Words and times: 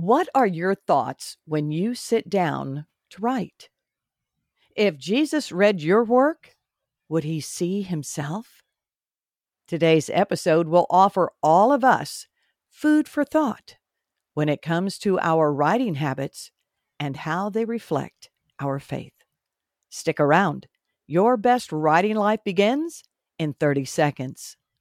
What 0.00 0.28
are 0.32 0.46
your 0.46 0.76
thoughts 0.76 1.38
when 1.44 1.72
you 1.72 1.92
sit 1.96 2.30
down 2.30 2.86
to 3.10 3.20
write? 3.20 3.68
If 4.76 4.96
Jesus 4.96 5.50
read 5.50 5.82
your 5.82 6.04
work, 6.04 6.54
would 7.08 7.24
he 7.24 7.40
see 7.40 7.82
himself? 7.82 8.62
Today's 9.66 10.08
episode 10.14 10.68
will 10.68 10.86
offer 10.88 11.32
all 11.42 11.72
of 11.72 11.82
us 11.82 12.28
food 12.70 13.08
for 13.08 13.24
thought 13.24 13.74
when 14.34 14.48
it 14.48 14.62
comes 14.62 15.00
to 15.00 15.18
our 15.18 15.52
writing 15.52 15.96
habits 15.96 16.52
and 17.00 17.16
how 17.16 17.50
they 17.50 17.64
reflect 17.64 18.30
our 18.60 18.78
faith. 18.78 19.14
Stick 19.88 20.20
around. 20.20 20.68
Your 21.08 21.36
best 21.36 21.72
writing 21.72 22.14
life 22.14 22.44
begins 22.44 23.02
in 23.36 23.52
30 23.52 23.84
seconds. 23.84 24.56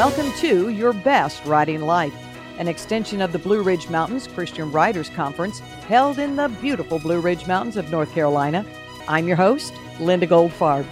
Welcome 0.00 0.32
to 0.38 0.70
Your 0.70 0.94
Best 0.94 1.44
Writing 1.44 1.82
Life, 1.82 2.14
an 2.56 2.68
extension 2.68 3.20
of 3.20 3.32
the 3.32 3.38
Blue 3.38 3.62
Ridge 3.62 3.90
Mountains 3.90 4.26
Christian 4.26 4.72
Writers 4.72 5.10
Conference 5.10 5.58
held 5.58 6.18
in 6.18 6.36
the 6.36 6.48
beautiful 6.48 6.98
Blue 6.98 7.20
Ridge 7.20 7.46
Mountains 7.46 7.76
of 7.76 7.90
North 7.90 8.10
Carolina. 8.14 8.64
I'm 9.08 9.28
your 9.28 9.36
host, 9.36 9.74
Linda 10.00 10.26
Goldfarb. 10.26 10.86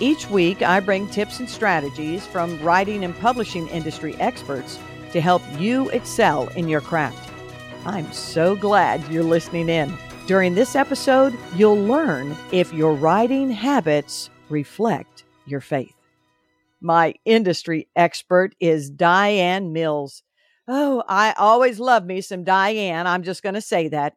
Each 0.00 0.30
week, 0.30 0.62
I 0.62 0.80
bring 0.80 1.06
tips 1.08 1.40
and 1.40 1.50
strategies 1.50 2.26
from 2.26 2.58
writing 2.62 3.04
and 3.04 3.14
publishing 3.18 3.68
industry 3.68 4.16
experts 4.16 4.78
to 5.12 5.20
help 5.20 5.42
you 5.58 5.90
excel 5.90 6.48
in 6.56 6.66
your 6.66 6.80
craft. 6.80 7.30
I'm 7.84 8.10
so 8.14 8.56
glad 8.56 9.06
you're 9.12 9.24
listening 9.24 9.68
in. 9.68 9.92
During 10.26 10.54
this 10.54 10.74
episode, 10.74 11.36
you'll 11.54 11.84
learn 11.84 12.34
if 12.50 12.72
your 12.72 12.94
writing 12.94 13.50
habits 13.50 14.30
reflect 14.48 15.24
your 15.44 15.60
faith. 15.60 15.94
My 16.84 17.14
industry 17.24 17.88
expert 17.96 18.54
is 18.60 18.90
DiAnn 18.90 19.72
Mills. 19.72 20.22
Oh, 20.68 21.02
I 21.08 21.32
always 21.38 21.80
love 21.80 22.04
me 22.04 22.20
some 22.20 22.44
DiAnn. 22.44 23.06
I'm 23.06 23.22
just 23.22 23.42
going 23.42 23.54
to 23.54 23.62
say 23.62 23.88
that. 23.88 24.12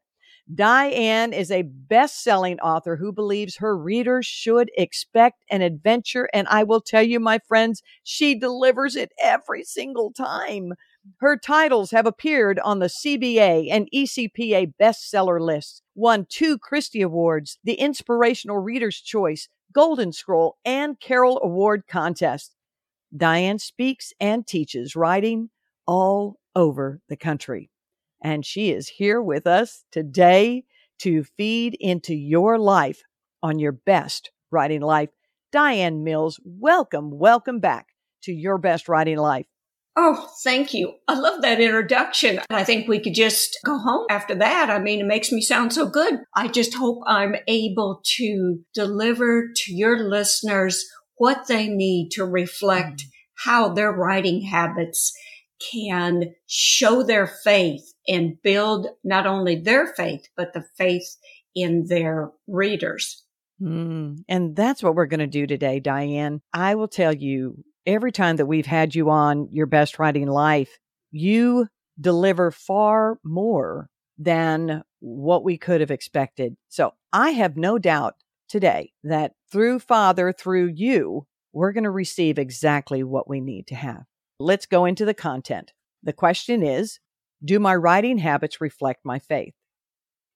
DiAnn 0.54 1.34
is 1.34 1.50
a 1.50 1.62
best 1.62 2.22
selling 2.22 2.60
author 2.60 2.98
who 2.98 3.14
believes 3.14 3.56
her 3.56 3.78
readers 3.78 4.26
should 4.26 4.70
expect 4.76 5.46
an 5.50 5.62
adventure. 5.62 6.28
And 6.34 6.46
I 6.50 6.64
will 6.64 6.82
tell 6.82 7.04
you, 7.04 7.22
my 7.22 7.40
friends, 7.48 7.84
she 8.04 8.38
delivers 8.38 8.98
it 8.98 9.14
every 9.24 9.64
single 9.64 10.12
time. 10.12 10.74
Her 11.22 11.38
titles 11.38 11.92
have 11.92 12.06
appeared 12.06 12.60
on 12.60 12.80
the 12.80 12.88
CBA 12.88 13.70
and 13.72 13.88
ECPA 13.96 14.74
bestseller 14.78 15.40
lists, 15.40 15.84
won 15.96 16.28
two 16.28 16.58
Christy 16.58 17.02
Awards, 17.02 17.60
the 17.64 17.76
Inspirational 17.76 18.58
Reader's 18.58 19.00
Choice, 19.00 19.48
Golden 19.72 20.12
Scroll, 20.12 20.58
and 20.66 21.00
Carol 21.00 21.40
Award 21.42 21.84
contest. 21.88 22.57
DiAnn 23.16 23.60
speaks 23.60 24.14
and 24.20 24.46
teaches 24.46 24.96
writing 24.96 25.50
all 25.86 26.40
over 26.56 27.02
the 27.08 27.18
country. 27.18 27.70
And 28.22 28.46
she 28.46 28.72
is 28.72 28.88
here 28.90 29.22
with 29.22 29.48
us 29.48 29.86
today 29.92 30.66
to 31.00 31.24
feed 31.24 31.76
into 31.80 32.16
your 32.16 32.58
life 32.58 33.02
on 33.44 33.60
your 33.60 33.72
best 33.72 34.32
writing 34.52 34.82
life. 34.82 35.10
DiAnn 35.54 36.04
Mills, 36.04 36.40
welcome, 36.44 37.12
welcome 37.12 37.60
back 37.60 37.88
to 38.24 38.34
your 38.34 38.58
best 38.58 38.90
writing 38.90 39.18
life. 39.18 39.46
Oh, 40.00 40.30
thank 40.44 40.76
you. 40.76 40.94
I 41.08 41.16
love 41.16 41.42
that 41.42 41.60
introduction. 41.60 42.40
I 42.52 42.64
think 42.64 42.88
we 42.88 43.00
could 43.00 43.16
just 43.16 43.58
go 43.66 43.80
home 43.80 44.06
after 44.12 44.36
that. 44.36 44.70
I 44.70 44.78
mean, 44.78 45.00
it 45.00 45.08
makes 45.08 45.32
me 45.32 45.42
sound 45.42 45.74
so 45.74 45.88
good. 45.88 46.20
I 46.36 46.50
just 46.50 46.76
hope 46.76 47.02
I'm 47.08 47.36
able 47.48 48.02
to 48.18 48.60
deliver 48.76 49.48
to 49.56 49.74
your 49.74 50.08
listeners 50.08 50.86
what 51.18 51.48
they 51.48 51.68
need 51.68 52.10
to 52.12 52.24
reflect 52.24 53.02
mm. 53.02 53.10
how 53.46 53.70
their 53.70 53.92
writing 53.92 54.42
habits 54.42 55.14
can 55.72 56.36
show 56.48 57.04
their 57.04 57.28
faith 57.28 57.94
and 58.08 58.42
build 58.44 58.88
not 59.04 59.26
only 59.26 59.56
their 59.56 59.88
faith, 59.88 60.28
but 60.36 60.54
the 60.54 60.64
faith 60.78 61.18
in 61.56 61.88
their 61.88 62.32
readers. 62.48 63.24
Mm, 63.62 64.24
and 64.30 64.56
that's 64.56 64.84
what 64.84 64.96
we're 64.96 65.08
going 65.08 65.20
to 65.20 65.28
do 65.28 65.48
today, 65.48 65.82
DiAnn. 65.82 66.42
I 66.54 66.76
will 66.76 66.88
tell 66.88 67.14
you 67.14 67.64
every 67.86 68.12
time 68.12 68.36
that 68.36 68.46
we've 68.46 68.68
had 68.68 68.94
you 68.94 69.10
on 69.10 69.50
your 69.52 69.66
best 69.66 69.98
writing 69.98 70.28
life, 70.28 70.78
you 71.12 71.68
deliver 72.00 72.52
far 72.52 73.18
more 73.24 73.90
than 74.20 74.84
what 75.00 75.44
we 75.44 75.58
could 75.58 75.82
have 75.82 75.92
expected. 75.92 76.56
So 76.70 76.94
I 77.12 77.32
have 77.32 77.58
no 77.58 77.80
doubt 77.80 78.16
today 78.48 78.94
that 79.04 79.34
through 79.52 79.80
Father, 79.80 80.32
through 80.32 80.68
you, 80.76 81.28
we're 81.54 81.72
going 81.72 81.84
to 81.84 81.92
receive 81.92 82.38
exactly 82.38 83.04
what 83.04 83.30
we 83.30 83.42
need 83.42 83.68
to 83.68 83.76
have. 83.76 84.04
Let's 84.40 84.66
go 84.66 84.86
into 84.86 85.06
the 85.06 85.14
content. 85.14 85.74
The 86.04 86.14
question 86.14 86.64
is 86.64 87.00
Do 87.44 87.60
my 87.60 87.76
writing 87.76 88.20
habits 88.20 88.62
reflect 88.62 89.02
my 89.04 89.20
faith? 89.20 89.54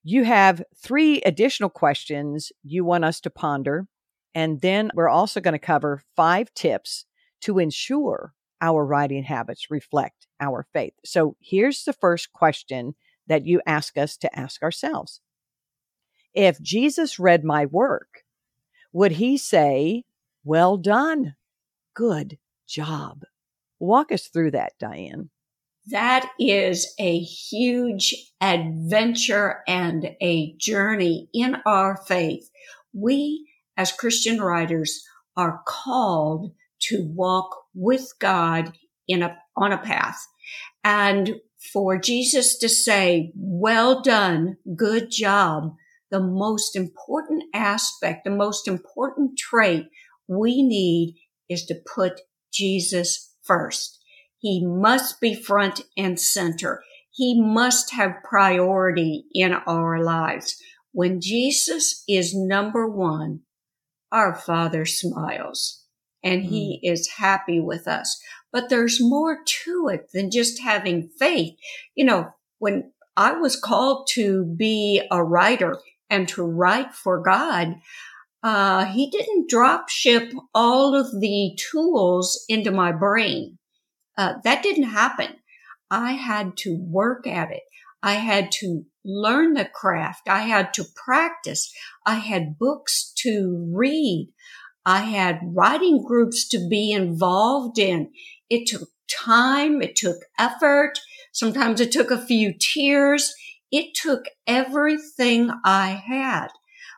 You 0.03 0.23
have 0.23 0.63
three 0.75 1.21
additional 1.21 1.69
questions 1.69 2.51
you 2.63 2.83
want 2.83 3.05
us 3.05 3.19
to 3.21 3.29
ponder. 3.29 3.88
And 4.33 4.61
then 4.61 4.89
we're 4.95 5.09
also 5.09 5.41
going 5.41 5.53
to 5.53 5.59
cover 5.59 6.01
five 6.16 6.53
tips 6.53 7.05
to 7.41 7.59
ensure 7.59 8.33
our 8.61 8.85
writing 8.85 9.23
habits 9.23 9.69
reflect 9.69 10.27
our 10.39 10.66
faith. 10.73 10.94
So 11.03 11.35
here's 11.41 11.83
the 11.83 11.94
first 11.94 12.31
question 12.31 12.95
that 13.27 13.45
you 13.45 13.61
ask 13.66 13.97
us 13.97 14.17
to 14.17 14.39
ask 14.39 14.63
ourselves 14.63 15.21
If 16.34 16.62
Jesus 16.62 17.19
read 17.19 17.44
my 17.44 17.66
work, 17.66 18.24
would 18.94 19.14
he 19.14 19.38
say, 19.38 20.06
well 20.44 20.78
done. 20.78 21.36
Good 21.94 22.38
job. 22.68 23.24
Walk 23.80 24.12
us 24.12 24.28
through 24.28 24.52
that, 24.52 24.74
DiAnn. 24.81 25.30
That 25.88 26.30
is 26.40 26.94
a 27.00 27.19
huge 27.19 28.16
adventure 28.40 29.62
and 29.68 30.12
a 30.22 30.53
journey 30.58 31.30
in 31.34 31.58
our 31.66 31.97
faith. 32.08 32.50
We, 32.94 33.48
as 33.75 33.92
Christian 33.92 34.40
writers, 34.40 35.03
are 35.36 35.62
called 35.68 36.52
to 36.84 37.03
walk 37.16 37.56
with 37.74 38.13
God 38.19 38.74
in 39.08 39.24
a, 39.24 39.38
on 39.56 39.72
a 39.72 39.78
path. 39.78 40.19
And 40.84 41.36
for 41.74 41.98
Jesus 41.98 42.58
to 42.59 42.69
say, 42.69 43.31
well 43.36 44.02
done, 44.02 44.58
good 44.75 45.09
job, 45.12 45.75
the 46.11 46.19
most 46.22 46.75
important 46.75 47.44
aspect, 47.53 48.25
the 48.25 48.29
most 48.29 48.67
important 48.67 49.38
trait 49.38 49.88
we 50.27 50.61
need 50.61 51.16
is 51.49 51.66
to 51.66 51.75
put 51.95 52.22
Jesus 52.53 53.33
first. 53.41 53.99
He 54.38 54.66
must 54.66 55.21
be 55.21 55.33
front 55.33 55.81
and 55.97 56.19
center. 56.19 56.83
He 57.11 57.41
must 57.41 57.94
have 57.94 58.23
priority 58.23 59.25
in 59.33 59.53
our 59.53 60.03
lives. 60.03 60.61
When 60.91 61.21
Jesus 61.21 62.03
is 62.07 62.35
number 62.35 62.88
one, 62.88 63.41
our 64.11 64.35
Father 64.35 64.85
smiles 64.85 65.85
and 66.23 66.44
he 66.44 66.81
mm. 66.83 66.91
is 66.91 67.13
happy 67.17 67.59
with 67.59 67.88
us. 67.88 68.21
But 68.51 68.69
there's 68.69 69.01
more 69.01 69.39
to 69.63 69.89
it 69.94 70.09
than 70.13 70.31
just 70.31 70.62
having 70.62 71.09
faith. 71.18 71.56
You 71.95 72.06
know, 72.06 72.33
when 72.59 72.91
I 73.15 73.33
was 73.33 73.56
called 73.56 74.07
to 74.13 74.44
be 74.45 75.01
a 75.09 75.24
writer 75.24 75.77
and 76.12 76.28
to 76.30 76.44
write 76.44 76.94
for 76.94 77.24
God, 77.24 77.78
uh, 78.44 78.86
he 78.86 79.10
didn't 79.10 79.50
drop 79.50 79.90
ship 79.90 80.31
all 80.54 80.96
of 80.96 81.19
the 81.19 81.58
tools 81.72 82.44
into 82.48 82.69
my 82.69 82.92
brain. 82.92 83.58
Uh, 84.18 84.34
that 84.44 84.62
didn't 84.62 84.84
happen. 84.84 85.38
I 85.90 86.13
had 86.13 86.58
to 86.58 86.78
work 86.80 87.25
at 87.25 87.52
it. 87.52 87.63
I 88.04 88.13
had 88.13 88.52
to 88.54 88.84
learn 89.06 89.54
the 89.54 89.66
craft. 89.66 90.28
I 90.28 90.40
had 90.40 90.74
to 90.75 90.86
practice. 90.96 91.72
I 92.06 92.16
had 92.16 92.58
books 92.58 93.13
to 93.18 93.69
read. 93.74 94.31
I 94.86 95.02
had 95.02 95.40
writing 95.44 96.04
groups 96.04 96.48
to 96.50 96.68
be 96.68 96.92
involved 96.92 97.78
in. 97.78 98.12
It 98.50 98.68
took 98.68 98.90
time. 99.10 99.81
It 99.81 99.96
took 99.96 100.18
effort. 100.40 100.94
Sometimes 101.31 101.80
it 101.80 101.92
took 101.92 102.10
a 102.12 102.25
few 102.25 102.54
tears. 102.60 103.34
It 103.71 103.94
took 103.95 104.25
everything 104.45 105.51
I 105.63 106.01
had. 106.06 106.50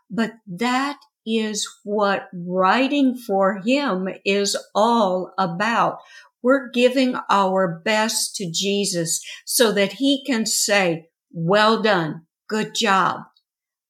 But 0.09 0.33
that 0.47 0.97
is 1.25 1.67
what 1.83 2.27
writing 2.33 3.15
for 3.15 3.61
him 3.65 4.09
is 4.25 4.57
all 4.75 5.33
about. 5.37 5.99
We're 6.41 6.69
giving 6.69 7.15
our 7.29 7.81
best 7.85 8.35
to 8.35 8.51
Jesus 8.51 9.23
so 9.45 9.71
that 9.71 9.93
he 9.93 10.23
can 10.25 10.45
say, 10.45 11.09
well 11.31 11.81
done. 11.81 12.25
Good 12.49 12.75
job. 12.75 13.21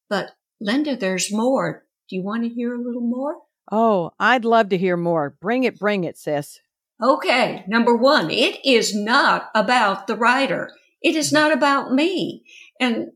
But 0.10 0.32
Linda, 0.62 0.96
there's 0.96 1.34
more. 1.34 1.84
Do 2.10 2.16
you 2.16 2.24
want 2.24 2.44
to 2.44 2.50
hear 2.50 2.76
a 2.76 2.82
little 2.82 3.02
more? 3.02 3.38
Oh, 3.72 4.12
I'd 4.20 4.46
love 4.46 4.70
to 4.70 4.78
hear 4.78 4.98
more. 4.98 5.36
Bring 5.42 5.64
it, 5.64 5.80
bring 5.80 6.04
it, 6.04 6.18
sis. 6.18 6.60
Okay. 7.02 7.64
Number 7.68 7.96
one, 7.96 8.30
it 8.30 8.64
is 8.64 8.96
not 8.96 9.50
about 9.56 10.06
the 10.08 10.16
writer. 10.16 10.72
It 11.02 11.16
is 11.16 11.28
mm-hmm. 11.28 11.36
not 11.36 11.52
about 11.52 11.92
me. 11.92 12.44
And, 12.80 13.08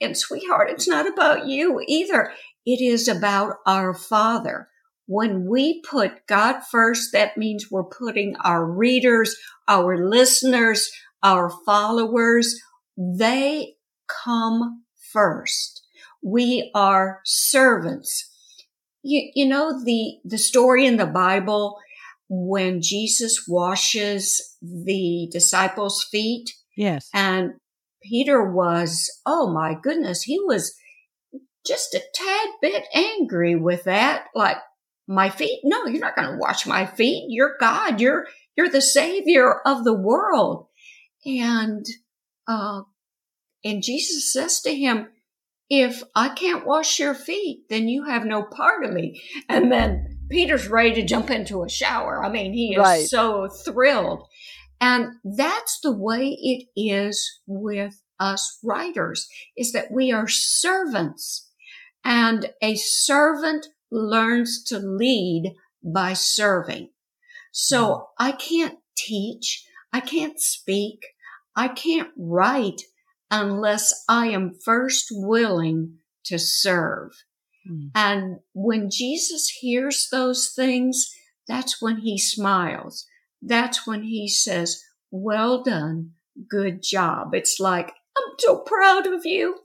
and 0.00 0.16
sweetheart, 0.16 0.70
it's 0.70 0.88
not 0.88 1.06
about 1.06 1.46
you 1.46 1.82
either. 1.86 2.32
It 2.64 2.80
is 2.80 3.08
about 3.08 3.56
our 3.66 3.94
Father. 3.94 4.68
When 5.06 5.48
we 5.48 5.82
put 5.82 6.26
God 6.28 6.60
first, 6.70 7.12
that 7.12 7.36
means 7.36 7.70
we're 7.70 7.84
putting 7.84 8.36
our 8.44 8.64
readers, 8.64 9.36
our 9.66 10.08
listeners, 10.08 10.90
our 11.22 11.50
followers, 11.66 12.60
they 12.96 13.74
come 14.24 14.84
first. 15.12 15.82
We 16.22 16.70
are 16.74 17.20
servants. 17.24 18.28
You, 19.02 19.30
you 19.34 19.46
know, 19.46 19.82
the, 19.82 20.18
the 20.24 20.38
story 20.38 20.86
in 20.86 20.96
the 20.96 21.06
Bible 21.06 21.78
when 22.28 22.80
Jesus 22.80 23.46
washes 23.48 24.56
the 24.62 25.28
disciples' 25.32 26.06
feet. 26.10 26.50
Yes. 26.76 27.08
And 27.12 27.54
Peter 28.02 28.50
was, 28.50 29.10
oh 29.26 29.52
my 29.52 29.76
goodness, 29.80 30.22
he 30.22 30.38
was 30.40 30.74
just 31.66 31.94
a 31.94 32.02
tad 32.14 32.48
bit 32.62 32.84
angry 32.94 33.56
with 33.56 33.84
that. 33.84 34.26
Like, 34.34 34.56
my 35.06 35.28
feet? 35.28 35.60
No, 35.64 35.86
you're 35.86 36.00
not 36.00 36.16
going 36.16 36.30
to 36.30 36.38
wash 36.38 36.66
my 36.66 36.86
feet. 36.86 37.26
You're 37.28 37.56
God. 37.58 38.00
You're, 38.00 38.26
you're 38.56 38.70
the 38.70 38.80
savior 38.80 39.60
of 39.66 39.84
the 39.84 39.94
world. 39.94 40.68
And, 41.26 41.84
uh, 42.46 42.82
and 43.64 43.82
Jesus 43.82 44.32
says 44.32 44.60
to 44.62 44.74
him, 44.74 45.08
if 45.68 46.02
I 46.14 46.30
can't 46.30 46.66
wash 46.66 46.98
your 46.98 47.14
feet, 47.14 47.64
then 47.68 47.88
you 47.88 48.04
have 48.04 48.24
no 48.24 48.42
part 48.42 48.84
of 48.84 48.92
me. 48.92 49.22
And 49.48 49.70
then 49.70 50.18
Peter's 50.30 50.68
ready 50.68 50.94
to 50.94 51.06
jump 51.06 51.30
into 51.30 51.62
a 51.62 51.68
shower. 51.68 52.24
I 52.24 52.30
mean, 52.30 52.52
he 52.52 52.74
is 52.74 52.78
right. 52.78 53.06
so 53.06 53.48
thrilled. 53.64 54.26
And 54.80 55.14
that's 55.24 55.78
the 55.82 55.92
way 55.92 56.36
it 56.40 56.66
is 56.74 57.40
with 57.46 58.00
us 58.18 58.58
writers, 58.64 59.28
is 59.56 59.72
that 59.72 59.90
we 59.92 60.10
are 60.12 60.28
servants. 60.28 61.48
And 62.04 62.50
a 62.62 62.76
servant 62.76 63.66
learns 63.90 64.64
to 64.64 64.78
lead 64.78 65.54
by 65.82 66.14
serving. 66.14 66.90
So 67.52 67.84
mm-hmm. 67.84 68.28
I 68.28 68.32
can't 68.32 68.78
teach. 68.96 69.66
I 69.92 70.00
can't 70.00 70.40
speak. 70.40 71.04
I 71.56 71.68
can't 71.68 72.10
write 72.16 72.82
unless 73.30 74.04
I 74.08 74.28
am 74.28 74.54
first 74.64 75.08
willing 75.10 75.98
to 76.24 76.38
serve. 76.38 77.12
Mm. 77.70 77.90
And 77.94 78.36
when 78.54 78.88
Jesus 78.90 79.48
hears 79.60 80.08
those 80.10 80.52
things, 80.54 81.10
that's 81.46 81.82
when 81.82 81.98
he 81.98 82.18
smiles. 82.18 83.06
That's 83.42 83.86
when 83.86 84.02
he 84.02 84.28
says, 84.28 84.82
well 85.10 85.62
done. 85.62 86.12
Good 86.48 86.82
job. 86.82 87.34
It's 87.34 87.58
like, 87.58 87.88
I'm 87.88 88.34
so 88.38 88.58
proud 88.58 89.06
of 89.06 89.24
you. 89.24 89.56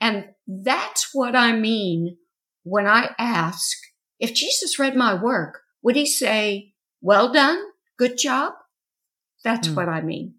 And 0.00 0.26
that's 0.46 1.10
what 1.12 1.36
I 1.36 1.52
mean 1.52 2.16
when 2.64 2.86
I 2.86 3.14
ask 3.18 3.76
if 4.18 4.34
Jesus 4.34 4.78
read 4.78 4.96
my 4.96 5.14
work, 5.14 5.60
would 5.82 5.96
he 5.96 6.06
say, 6.06 6.74
well 7.00 7.32
done? 7.32 7.60
Good 7.98 8.18
job? 8.18 8.52
That's 9.44 9.68
mm. 9.68 9.76
what 9.76 9.88
I 9.88 10.00
mean. 10.00 10.34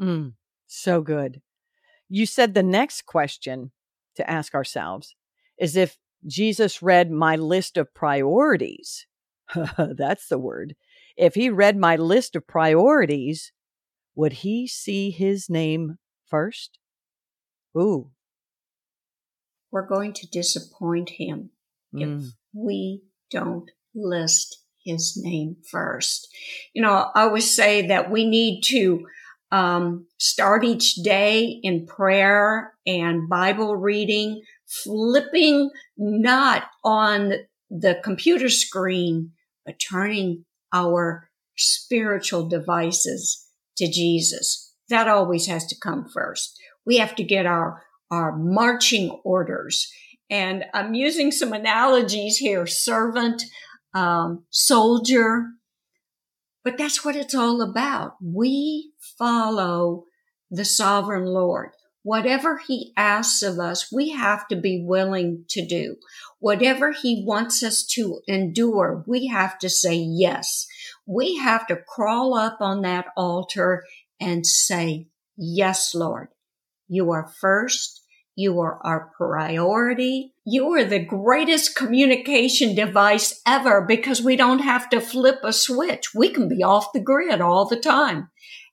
Mm. 0.00 0.32
So 0.66 1.00
good. 1.00 1.42
You 2.08 2.26
said 2.26 2.54
the 2.54 2.62
next 2.62 3.06
question 3.06 3.72
to 4.16 4.28
ask 4.30 4.54
ourselves 4.54 5.14
is 5.58 5.76
if 5.76 5.98
Jesus 6.26 6.82
read 6.82 7.10
my 7.10 7.36
list 7.36 7.76
of 7.76 7.94
priorities. 7.94 9.06
That's 9.78 10.28
the 10.28 10.38
word. 10.38 10.74
If 11.16 11.34
he 11.34 11.48
read 11.50 11.76
my 11.76 11.96
list 11.96 12.36
of 12.36 12.46
priorities, 12.46 13.52
would 14.14 14.32
he 14.32 14.66
see 14.66 15.10
his 15.10 15.48
name 15.48 15.98
first? 16.26 16.78
Ooh. 17.76 18.10
We're 19.70 19.86
going 19.86 20.12
to 20.14 20.28
disappoint 20.28 21.10
him 21.10 21.50
mm. 21.94 22.02
if 22.02 22.32
we 22.54 23.02
don't 23.30 23.70
list 23.94 24.62
his 24.84 25.20
name 25.22 25.56
first. 25.70 26.28
You 26.72 26.82
know, 26.82 27.10
I 27.14 27.22
always 27.22 27.54
say 27.54 27.88
that 27.88 28.10
we 28.10 28.26
need 28.26 28.62
to 28.66 29.06
um, 29.50 30.06
start 30.18 30.64
each 30.64 30.94
day 30.96 31.44
in 31.62 31.86
prayer 31.86 32.74
and 32.86 33.28
Bible 33.28 33.76
reading, 33.76 34.42
flipping 34.66 35.70
not 35.96 36.64
on 36.84 37.32
the 37.70 38.00
computer 38.02 38.48
screen, 38.48 39.32
but 39.64 39.78
turning 39.78 40.44
our 40.76 41.28
spiritual 41.56 42.48
devices 42.48 43.46
to 43.78 43.90
Jesus. 43.90 44.74
That 44.88 45.08
always 45.08 45.46
has 45.46 45.66
to 45.66 45.80
come 45.80 46.06
first. 46.12 46.58
We 46.84 46.98
have 46.98 47.14
to 47.16 47.24
get 47.24 47.46
our, 47.46 47.82
our 48.10 48.36
marching 48.36 49.10
orders. 49.24 49.90
And 50.28 50.64
I'm 50.74 50.94
using 50.94 51.30
some 51.30 51.52
analogies 51.52 52.36
here, 52.36 52.66
servant, 52.66 53.42
um, 53.94 54.44
soldier, 54.50 55.46
but 56.64 56.76
that's 56.76 57.04
what 57.04 57.16
it's 57.16 57.34
all 57.34 57.62
about. 57.62 58.16
We 58.22 58.92
follow 59.18 60.04
the 60.50 60.64
sovereign 60.64 61.24
Lord. 61.24 61.70
Whatever 62.06 62.58
he 62.58 62.92
asks 62.96 63.42
of 63.42 63.58
us, 63.58 63.90
we 63.90 64.10
have 64.10 64.46
to 64.46 64.54
be 64.54 64.80
willing 64.80 65.44
to 65.48 65.66
do. 65.66 65.96
Whatever 66.38 66.92
he 66.92 67.24
wants 67.26 67.64
us 67.64 67.84
to 67.84 68.20
endure, 68.28 69.02
we 69.08 69.26
have 69.26 69.58
to 69.58 69.68
say 69.68 69.96
yes. 69.96 70.68
We 71.04 71.38
have 71.38 71.66
to 71.66 71.74
crawl 71.74 72.34
up 72.34 72.58
on 72.60 72.82
that 72.82 73.06
altar 73.16 73.82
and 74.20 74.46
say, 74.46 75.08
yes, 75.36 75.96
Lord, 75.96 76.28
you 76.86 77.10
are 77.10 77.26
first. 77.40 78.04
You 78.36 78.60
are 78.60 78.78
our 78.84 79.10
priority. 79.16 80.32
You 80.44 80.74
are 80.74 80.84
the 80.84 81.04
greatest 81.04 81.74
communication 81.74 82.76
device 82.76 83.40
ever 83.44 83.80
because 83.80 84.22
we 84.22 84.36
don't 84.36 84.60
have 84.60 84.88
to 84.90 85.00
flip 85.00 85.40
a 85.42 85.52
switch. 85.52 86.14
We 86.14 86.28
can 86.28 86.48
be 86.48 86.62
off 86.62 86.92
the 86.92 87.00
grid 87.00 87.40
all 87.40 87.66
the 87.66 87.80
time 87.80 88.28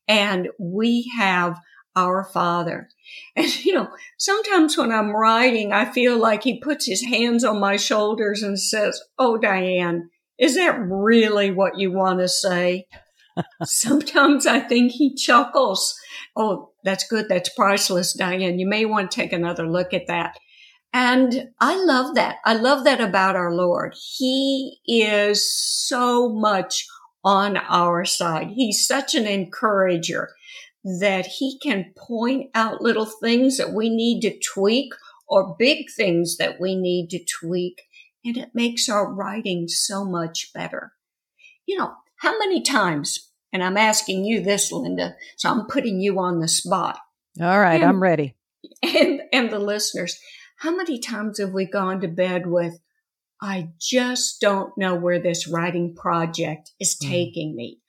and 0.08 0.50
we 0.60 1.12
have 1.18 1.60
our 1.96 2.24
Father. 2.24 2.90
And, 3.36 3.66
you 3.66 3.74
know, 3.74 3.90
sometimes 4.18 4.78
when 4.78 4.92
I'm 4.92 5.16
writing, 5.16 5.72
I 5.72 5.92
feel 5.92 6.18
like 6.18 6.44
he 6.44 6.60
puts 6.60 6.86
his 6.86 7.04
hands 7.04 7.44
on 7.44 7.60
my 7.60 7.78
shoulders 7.78 8.44
and 8.44 8.60
says, 8.60 9.02
Oh, 9.18 9.40
DiAnn, 9.42 10.04
is 10.40 10.56
that 10.56 10.80
really 10.80 11.52
what 11.52 11.78
you 11.78 11.92
want 11.92 12.20
to 12.20 12.28
say? 12.28 12.88
sometimes 13.64 14.46
I 14.46 14.60
think 14.60 14.92
he 14.92 15.16
chuckles. 15.16 15.96
Oh, 16.36 16.72
that's 16.84 17.08
good. 17.08 17.30
That's 17.30 17.50
priceless, 17.50 18.18
DiAnn. 18.18 18.60
You 18.60 18.68
may 18.68 18.86
want 18.86 19.12
to 19.12 19.16
take 19.16 19.34
another 19.34 19.68
look 19.68 19.94
at 19.94 20.08
that. 20.08 20.38
And 20.96 21.50
I 21.60 21.84
love 21.84 22.14
that. 22.16 22.38
I 22.46 22.54
love 22.54 22.84
that 22.84 23.02
about 23.02 23.36
our 23.36 23.54
Lord. 23.54 23.96
He 24.18 24.78
is 24.86 25.52
so 25.52 26.30
much 26.30 26.86
on 27.24 27.58
our 27.58 28.06
side. 28.06 28.50
He's 28.54 28.86
such 28.86 29.16
an 29.16 29.26
encourager 29.26 30.30
that 30.84 31.26
he 31.26 31.58
can 31.60 31.94
point 31.98 32.50
out 32.54 32.82
little 32.82 33.06
things 33.06 33.58
that 33.58 33.74
we 33.74 33.90
need 33.90 34.22
to 34.22 34.38
tweak 34.40 34.94
or 35.28 35.56
big 35.58 35.90
things 35.96 36.38
that 36.38 36.60
we 36.60 36.76
need 36.76 37.10
to 37.10 37.24
tweak. 37.24 37.84
And 38.26 38.38
it 38.38 38.52
makes 38.54 38.90
our 38.90 39.12
writing 39.12 39.68
so 39.68 40.06
much 40.06 40.52
better. 40.54 40.94
You 41.66 41.78
know, 41.78 41.94
how 42.18 42.38
many 42.38 42.62
times, 42.62 43.30
and 43.52 43.64
I'm 43.64 43.78
asking 43.78 44.26
you 44.26 44.42
this, 44.42 44.72
Linda, 44.72 45.16
so 45.38 45.50
I'm 45.50 45.68
putting 45.68 46.02
you 46.02 46.20
on 46.20 46.40
the 46.40 46.48
spot. 46.48 47.00
All 47.42 47.60
right, 47.60 47.82
and, 47.82 47.84
I'm 47.84 48.02
ready. 48.02 48.36
And, 48.82 49.22
and 49.32 49.50
the 49.50 49.60
listeners, 49.60 50.20
how 50.58 50.76
many 50.76 51.00
times 51.00 51.40
have 51.40 51.52
we 51.52 51.66
gone 51.66 52.02
to 52.02 52.08
bed 52.08 52.48
with, 52.48 52.80
I 53.42 53.72
just 53.80 54.40
don't 54.40 54.78
know 54.78 54.96
where 54.96 55.20
this 55.20 55.48
writing 55.48 55.96
project 55.96 56.72
is 56.80 56.96
mm. 56.96 57.10
taking 57.10 57.56
me. 57.56 57.80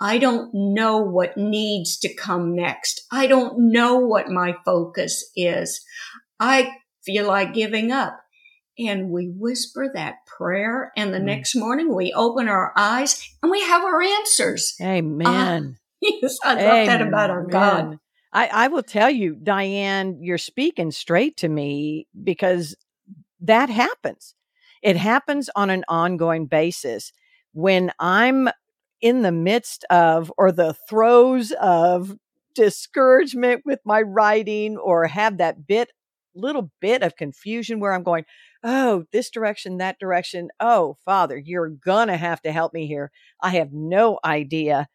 I 0.00 0.18
don't 0.18 0.50
know 0.52 0.98
what 0.98 1.36
needs 1.36 1.98
to 1.98 2.14
come 2.14 2.54
next. 2.54 3.06
I 3.10 3.26
don't 3.26 3.72
know 3.72 3.96
what 3.96 4.28
my 4.28 4.56
focus 4.64 5.30
is. 5.34 5.82
I 6.38 6.72
feel 7.04 7.26
like 7.26 7.54
giving 7.54 7.92
up. 7.92 8.18
And 8.78 9.08
we 9.08 9.32
whisper 9.34 9.90
that 9.94 10.16
prayer, 10.26 10.92
and 10.98 11.14
the 11.14 11.18
mm. 11.18 11.24
next 11.24 11.56
morning 11.56 11.94
we 11.94 12.12
open 12.12 12.46
our 12.46 12.74
eyes 12.76 13.26
and 13.42 13.50
we 13.50 13.62
have 13.62 13.82
our 13.82 14.02
answers. 14.02 14.74
Amen. 14.82 15.26
Uh, 15.26 15.70
yes, 16.20 16.36
I 16.44 16.54
love 16.54 16.86
that 16.86 17.00
about 17.00 17.30
our 17.30 17.46
God. 17.46 17.98
I, 18.34 18.48
I 18.52 18.68
will 18.68 18.82
tell 18.82 19.08
you, 19.08 19.34
DiAnn, 19.34 20.18
you're 20.20 20.36
speaking 20.36 20.90
straight 20.90 21.38
to 21.38 21.48
me 21.48 22.06
because 22.22 22.76
that 23.40 23.70
happens 23.70 24.34
It 24.82 24.96
happens 24.98 25.48
on 25.56 25.70
an 25.70 25.84
ongoing 25.88 26.44
basis 26.44 27.12
when 27.52 27.92
I'm 27.98 28.50
in 29.06 29.22
the 29.22 29.30
midst 29.30 29.84
of 29.88 30.32
or 30.36 30.50
the 30.50 30.74
throes 30.88 31.52
of 31.60 32.16
discouragement 32.56 33.62
with 33.64 33.78
my 33.84 34.02
writing 34.02 34.76
or 34.76 35.06
have 35.06 35.38
that 35.38 35.64
bit 35.64 35.92
little 36.34 36.72
bit 36.80 37.04
of 37.04 37.14
confusion 37.14 37.78
where 37.78 37.92
I'm 37.92 38.02
going, 38.02 38.24
oh, 38.64 39.04
this 39.12 39.30
direction, 39.30 39.78
that 39.78 40.00
direction. 40.00 40.48
Oh, 40.58 40.96
Father, 41.04 41.38
you're 41.38 41.68
going 41.68 42.08
to 42.08 42.16
have 42.16 42.42
to 42.42 42.50
help 42.50 42.74
me 42.74 42.88
here. 42.88 43.12
I 43.40 43.50
have 43.50 43.72
no 43.72 44.18
idea. 44.24 44.88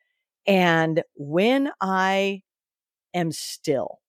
And 0.46 1.04
when 1.16 1.72
I 1.80 2.42
am 3.14 3.32
still, 3.32 4.00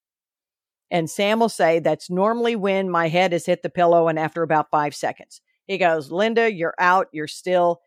and 0.91 1.09
Sam 1.09 1.39
will 1.39 1.49
say 1.49 1.79
that's 1.79 2.11
normally 2.11 2.57
when 2.57 2.91
my 2.91 3.09
head 3.09 3.33
has 3.33 3.47
hit 3.47 3.63
the 3.63 3.71
pillow 3.71 4.09
and 4.09 4.19
after 4.19 4.43
about 4.43 4.71
five 4.71 4.95
seconds. 4.97 5.41
He 5.67 5.79
goes, 5.79 6.11
Linda, 6.11 6.53
you're 6.53 6.75
out, 6.79 7.07
you're 7.13 7.29
still. 7.29 7.81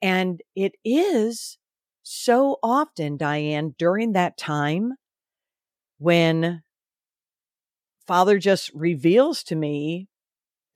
And 0.00 0.40
it 0.54 0.72
is 0.84 1.58
so 2.02 2.58
often, 2.62 3.18
DiAnn, 3.18 3.76
during 3.76 4.12
that 4.12 4.38
time 4.38 4.94
when 5.98 6.62
Father 8.06 8.38
just 8.38 8.70
reveals 8.74 9.42
to 9.44 9.56
me, 9.56 10.08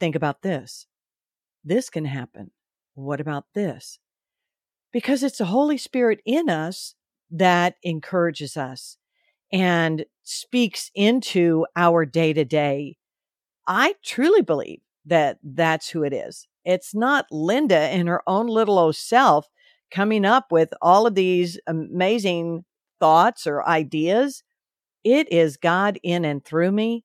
think 0.00 0.14
about 0.14 0.42
this. 0.42 0.86
This 1.64 1.88
can 1.88 2.04
happen. 2.04 2.50
What 2.94 3.20
about 3.20 3.46
this? 3.54 3.98
Because 4.92 5.22
it's 5.22 5.38
the 5.38 5.46
Holy 5.46 5.78
Spirit 5.78 6.20
in 6.26 6.50
us 6.50 6.94
that 7.30 7.76
encourages 7.82 8.56
us 8.56 8.98
and 9.50 10.04
speaks 10.22 10.90
into 10.94 11.64
our 11.76 12.04
day 12.04 12.32
to 12.32 12.44
day. 12.44 12.96
I 13.66 13.94
truly 14.04 14.42
believe 14.42 14.80
that 15.06 15.38
that's 15.42 15.88
who 15.88 16.02
it 16.02 16.12
is. 16.12 16.46
It's 16.64 16.94
not 16.94 17.26
Linda 17.30 17.94
in 17.94 18.06
her 18.06 18.22
own 18.26 18.46
little 18.46 18.78
old 18.78 18.96
self 18.96 19.48
coming 19.90 20.24
up 20.24 20.50
with 20.50 20.70
all 20.80 21.06
of 21.06 21.14
these 21.14 21.58
amazing 21.66 22.64
thoughts 23.00 23.46
or 23.46 23.66
ideas. 23.66 24.42
It 25.04 25.30
is 25.32 25.56
God 25.56 25.98
in 26.02 26.24
and 26.24 26.44
through 26.44 26.72
me, 26.72 27.04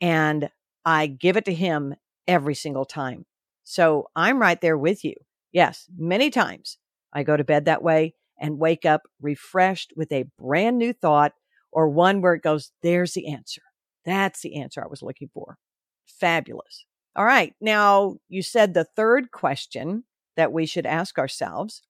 and 0.00 0.50
I 0.84 1.06
give 1.06 1.36
it 1.36 1.46
to 1.46 1.54
Him 1.54 1.94
every 2.26 2.54
single 2.54 2.84
time. 2.84 3.24
So 3.64 4.08
I'm 4.14 4.40
right 4.40 4.60
there 4.60 4.78
with 4.78 5.04
you. 5.04 5.14
Yes, 5.52 5.86
many 5.96 6.30
times 6.30 6.78
I 7.12 7.22
go 7.22 7.36
to 7.36 7.44
bed 7.44 7.64
that 7.64 7.82
way 7.82 8.14
and 8.38 8.58
wake 8.58 8.84
up 8.84 9.02
refreshed 9.20 9.92
with 9.96 10.12
a 10.12 10.26
brand 10.38 10.78
new 10.78 10.92
thought 10.92 11.32
or 11.72 11.88
one 11.88 12.20
where 12.20 12.34
it 12.34 12.42
goes, 12.42 12.72
there's 12.82 13.14
the 13.14 13.28
answer. 13.32 13.62
That's 14.04 14.40
the 14.40 14.56
answer 14.60 14.82
I 14.82 14.88
was 14.88 15.02
looking 15.02 15.28
for. 15.32 15.58
Fabulous. 16.06 16.86
All 17.18 17.24
right. 17.24 17.52
Now, 17.60 18.18
you 18.28 18.42
said 18.42 18.74
the 18.74 18.84
third 18.84 19.32
question 19.32 20.04
that 20.36 20.52
we 20.52 20.66
should 20.66 20.86
ask 20.86 21.18
ourselves 21.18 21.82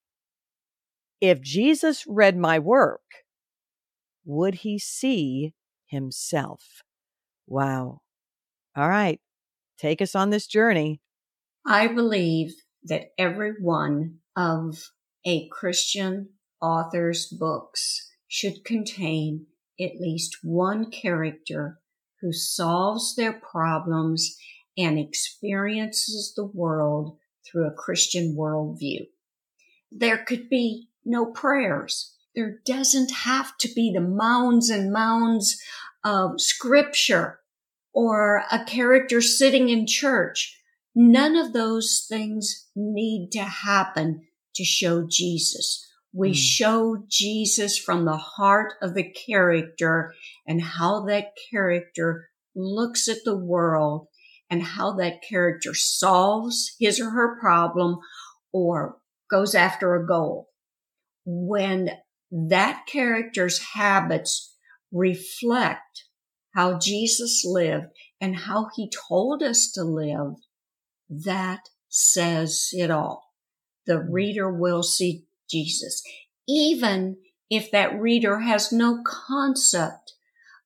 if 1.20 1.42
Jesus 1.42 2.06
read 2.06 2.34
my 2.34 2.58
work, 2.58 3.02
would 4.24 4.54
he 4.54 4.78
see 4.78 5.52
himself? 5.84 6.82
Wow. 7.46 8.00
All 8.74 8.88
right. 8.88 9.20
Take 9.76 10.00
us 10.00 10.14
on 10.14 10.30
this 10.30 10.46
journey. 10.46 11.02
I 11.66 11.88
believe 11.88 12.54
that 12.84 13.10
every 13.18 13.52
one 13.60 14.20
of 14.34 14.92
a 15.26 15.46
Christian 15.50 16.30
author's 16.62 17.26
books 17.26 18.10
should 18.28 18.64
contain 18.64 19.44
at 19.78 20.00
least 20.00 20.38
one 20.42 20.90
character 20.90 21.80
who 22.22 22.32
solves 22.32 23.14
their 23.14 23.34
problems 23.34 24.38
and 24.78 24.98
experiences 24.98 26.32
the 26.34 26.46
world 26.46 27.18
through 27.44 27.66
a 27.66 27.74
Christian 27.74 28.36
worldview. 28.38 29.08
There 29.90 30.18
could 30.18 30.48
be 30.48 30.88
no 31.04 31.26
prayers. 31.26 32.14
There 32.34 32.60
doesn't 32.64 33.10
have 33.10 33.58
to 33.58 33.68
be 33.74 33.92
the 33.92 34.00
mounds 34.00 34.70
and 34.70 34.92
mounds 34.92 35.60
of 36.04 36.40
scripture 36.40 37.40
or 37.92 38.44
a 38.52 38.64
character 38.64 39.20
sitting 39.20 39.68
in 39.68 39.86
church. 39.86 40.56
None 40.94 41.36
of 41.36 41.52
those 41.52 42.06
things 42.08 42.68
need 42.76 43.30
to 43.32 43.42
happen 43.42 44.26
to 44.54 44.64
show 44.64 45.06
Jesus. 45.08 45.84
We 46.12 46.32
mm. 46.32 46.36
show 46.36 47.04
Jesus 47.08 47.78
from 47.78 48.04
the 48.04 48.16
heart 48.16 48.74
of 48.82 48.94
the 48.94 49.10
character 49.10 50.14
and 50.46 50.62
how 50.62 51.04
that 51.06 51.32
character 51.50 52.28
looks 52.54 53.08
at 53.08 53.24
the 53.24 53.36
world 53.36 54.08
and 54.50 54.62
how 54.62 54.92
that 54.92 55.22
character 55.28 55.74
solves 55.74 56.74
his 56.78 57.00
or 57.00 57.10
her 57.10 57.38
problem 57.38 57.98
or 58.52 58.96
goes 59.30 59.54
after 59.54 59.94
a 59.94 60.06
goal. 60.06 60.48
When 61.24 61.90
that 62.30 62.86
character's 62.86 63.58
habits 63.74 64.54
reflect 64.92 66.04
how 66.54 66.78
Jesus 66.78 67.44
lived 67.44 67.86
and 68.20 68.36
how 68.36 68.68
he 68.74 68.90
told 69.08 69.42
us 69.42 69.70
to 69.72 69.84
live, 69.84 70.34
that 71.08 71.60
says 71.88 72.70
it 72.72 72.90
all. 72.90 73.32
The 73.86 73.94
mm. 73.94 74.06
reader 74.10 74.52
will 74.52 74.82
see 74.82 75.24
Jesus, 75.50 76.02
even 76.46 77.16
if 77.50 77.70
that 77.70 77.98
reader 77.98 78.40
has 78.40 78.72
no 78.72 79.02
concept 79.04 80.14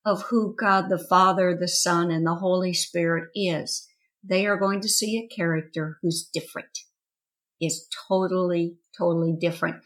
of 0.04 0.22
who 0.22 0.54
God 0.58 0.88
the 0.88 0.98
Father, 0.98 1.56
the 1.58 1.68
Son, 1.68 2.10
and 2.10 2.26
the 2.26 2.34
Holy 2.34 2.74
Spirit 2.74 3.30
is. 3.34 3.86
They 4.24 4.46
are 4.46 4.56
going 4.56 4.80
to 4.80 4.88
see 4.88 5.18
a 5.18 5.34
character 5.34 5.98
who's 6.02 6.28
different, 6.32 6.78
is 7.60 7.88
totally, 8.08 8.76
totally 8.96 9.34
different. 9.38 9.76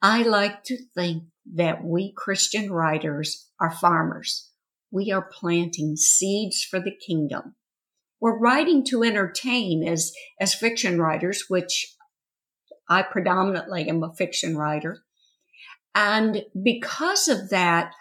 I 0.00 0.22
like 0.22 0.64
to 0.64 0.78
think 0.94 1.24
that 1.54 1.84
we 1.84 2.12
Christian 2.16 2.70
writers 2.72 3.48
are 3.60 3.70
farmers. 3.70 4.50
We 4.90 5.10
are 5.10 5.28
planting 5.32 5.96
seeds 5.96 6.62
for 6.62 6.80
the 6.80 6.94
kingdom. 7.06 7.54
We're 8.20 8.38
writing 8.38 8.84
to 8.86 9.02
entertain 9.02 9.86
as, 9.86 10.12
as 10.40 10.54
fiction 10.54 11.00
writers, 11.00 11.46
which 11.48 11.94
I 12.88 13.02
predominantly 13.02 13.88
am 13.88 14.02
a 14.02 14.14
fiction 14.14 14.56
writer. 14.56 14.98
And 15.94 16.44
because 16.62 17.28
of 17.28 17.50
that, 17.50 17.92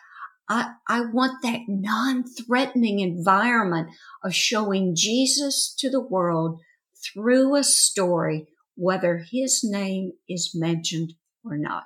I, 0.52 0.74
I 0.90 1.06
want 1.06 1.42
that 1.44 1.62
non-threatening 1.70 3.00
environment 3.00 3.92
of 4.22 4.36
showing 4.36 4.96
Jesus 4.98 5.74
to 5.80 5.90
the 5.90 6.02
world 6.02 6.60
through 7.02 7.56
a 7.56 7.64
story, 7.64 8.48
whether 8.76 9.24
his 9.32 9.62
name 9.64 10.12
is 10.28 10.52
mentioned 10.54 11.14
or 11.46 11.58
not. 11.58 11.86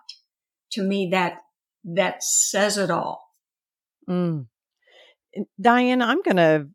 To 0.71 0.81
me, 0.81 1.09
that, 1.11 1.41
that 1.83 2.23
says 2.23 2.79
it 2.79 2.89
all. 2.89 3.29
Mm. 4.09 4.47
DiAnn, 5.61 6.03
I'm 6.03 6.23
going 6.23 6.37
to 6.37 6.67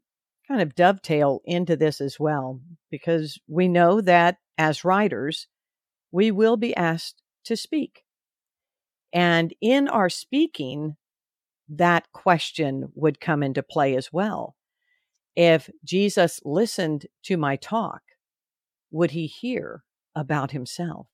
kind 0.46 0.62
of 0.62 0.76
dovetail 0.76 1.40
into 1.44 1.76
this 1.76 2.00
as 2.00 2.20
well, 2.20 2.60
because 2.88 3.40
we 3.48 3.66
know 3.66 4.00
that 4.00 4.36
as 4.56 4.84
writers, 4.84 5.48
we 6.12 6.30
will 6.30 6.56
be 6.56 6.76
asked 6.76 7.20
to 7.46 7.56
speak. 7.56 8.04
And 9.12 9.52
in 9.60 9.88
our 9.88 10.08
speaking, 10.08 10.96
that 11.70 12.10
question 12.12 12.90
would 12.94 13.20
come 13.20 13.42
into 13.42 13.62
play 13.62 13.96
as 13.96 14.12
well. 14.12 14.56
If 15.36 15.70
Jesus 15.84 16.40
listened 16.44 17.06
to 17.24 17.36
my 17.36 17.56
talk, 17.56 18.02
would 18.90 19.12
he 19.12 19.26
hear 19.26 19.84
about 20.14 20.50
himself? 20.50 21.06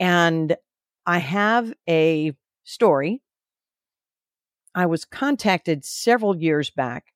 And 0.00 0.56
I 1.06 1.18
have 1.18 1.72
a 1.88 2.32
story. 2.64 3.22
I 4.74 4.86
was 4.86 5.04
contacted 5.04 5.84
several 5.84 6.36
years 6.36 6.70
back 6.70 7.06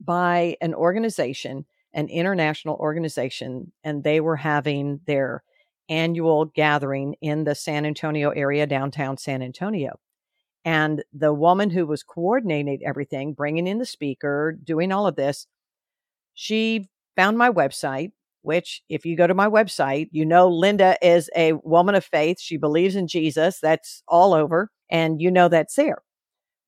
by 0.00 0.56
an 0.60 0.74
organization, 0.74 1.64
an 1.92 2.08
international 2.08 2.76
organization, 2.76 3.72
and 3.82 4.04
they 4.04 4.20
were 4.20 4.36
having 4.36 5.00
their 5.06 5.42
annual 5.88 6.46
gathering 6.46 7.16
in 7.20 7.44
the 7.44 7.54
San 7.54 7.84
Antonio 7.84 8.30
area, 8.30 8.66
downtown 8.66 9.16
San 9.16 9.42
Antonio. 9.42 9.98
And 10.64 11.04
the 11.12 11.34
woman 11.34 11.70
who 11.70 11.86
was 11.86 12.02
coordinating 12.02 12.80
everything, 12.84 13.34
bringing 13.34 13.66
in 13.66 13.78
the 13.78 13.86
speaker, 13.86 14.58
doing 14.64 14.92
all 14.92 15.06
of 15.06 15.16
this, 15.16 15.46
she 16.32 16.88
found 17.16 17.36
my 17.36 17.50
website, 17.50 18.12
which, 18.42 18.82
if 18.88 19.04
you 19.04 19.16
go 19.16 19.26
to 19.26 19.34
my 19.34 19.48
website, 19.48 20.08
you 20.10 20.24
know 20.24 20.48
Linda 20.48 20.96
is 21.02 21.30
a 21.36 21.52
woman 21.52 21.94
of 21.94 22.04
faith. 22.04 22.40
She 22.40 22.56
believes 22.56 22.96
in 22.96 23.06
Jesus. 23.06 23.58
That's 23.60 24.02
all 24.08 24.34
over. 24.34 24.70
And 24.90 25.20
you 25.20 25.30
know 25.30 25.48
that's 25.48 25.74
there. 25.74 26.02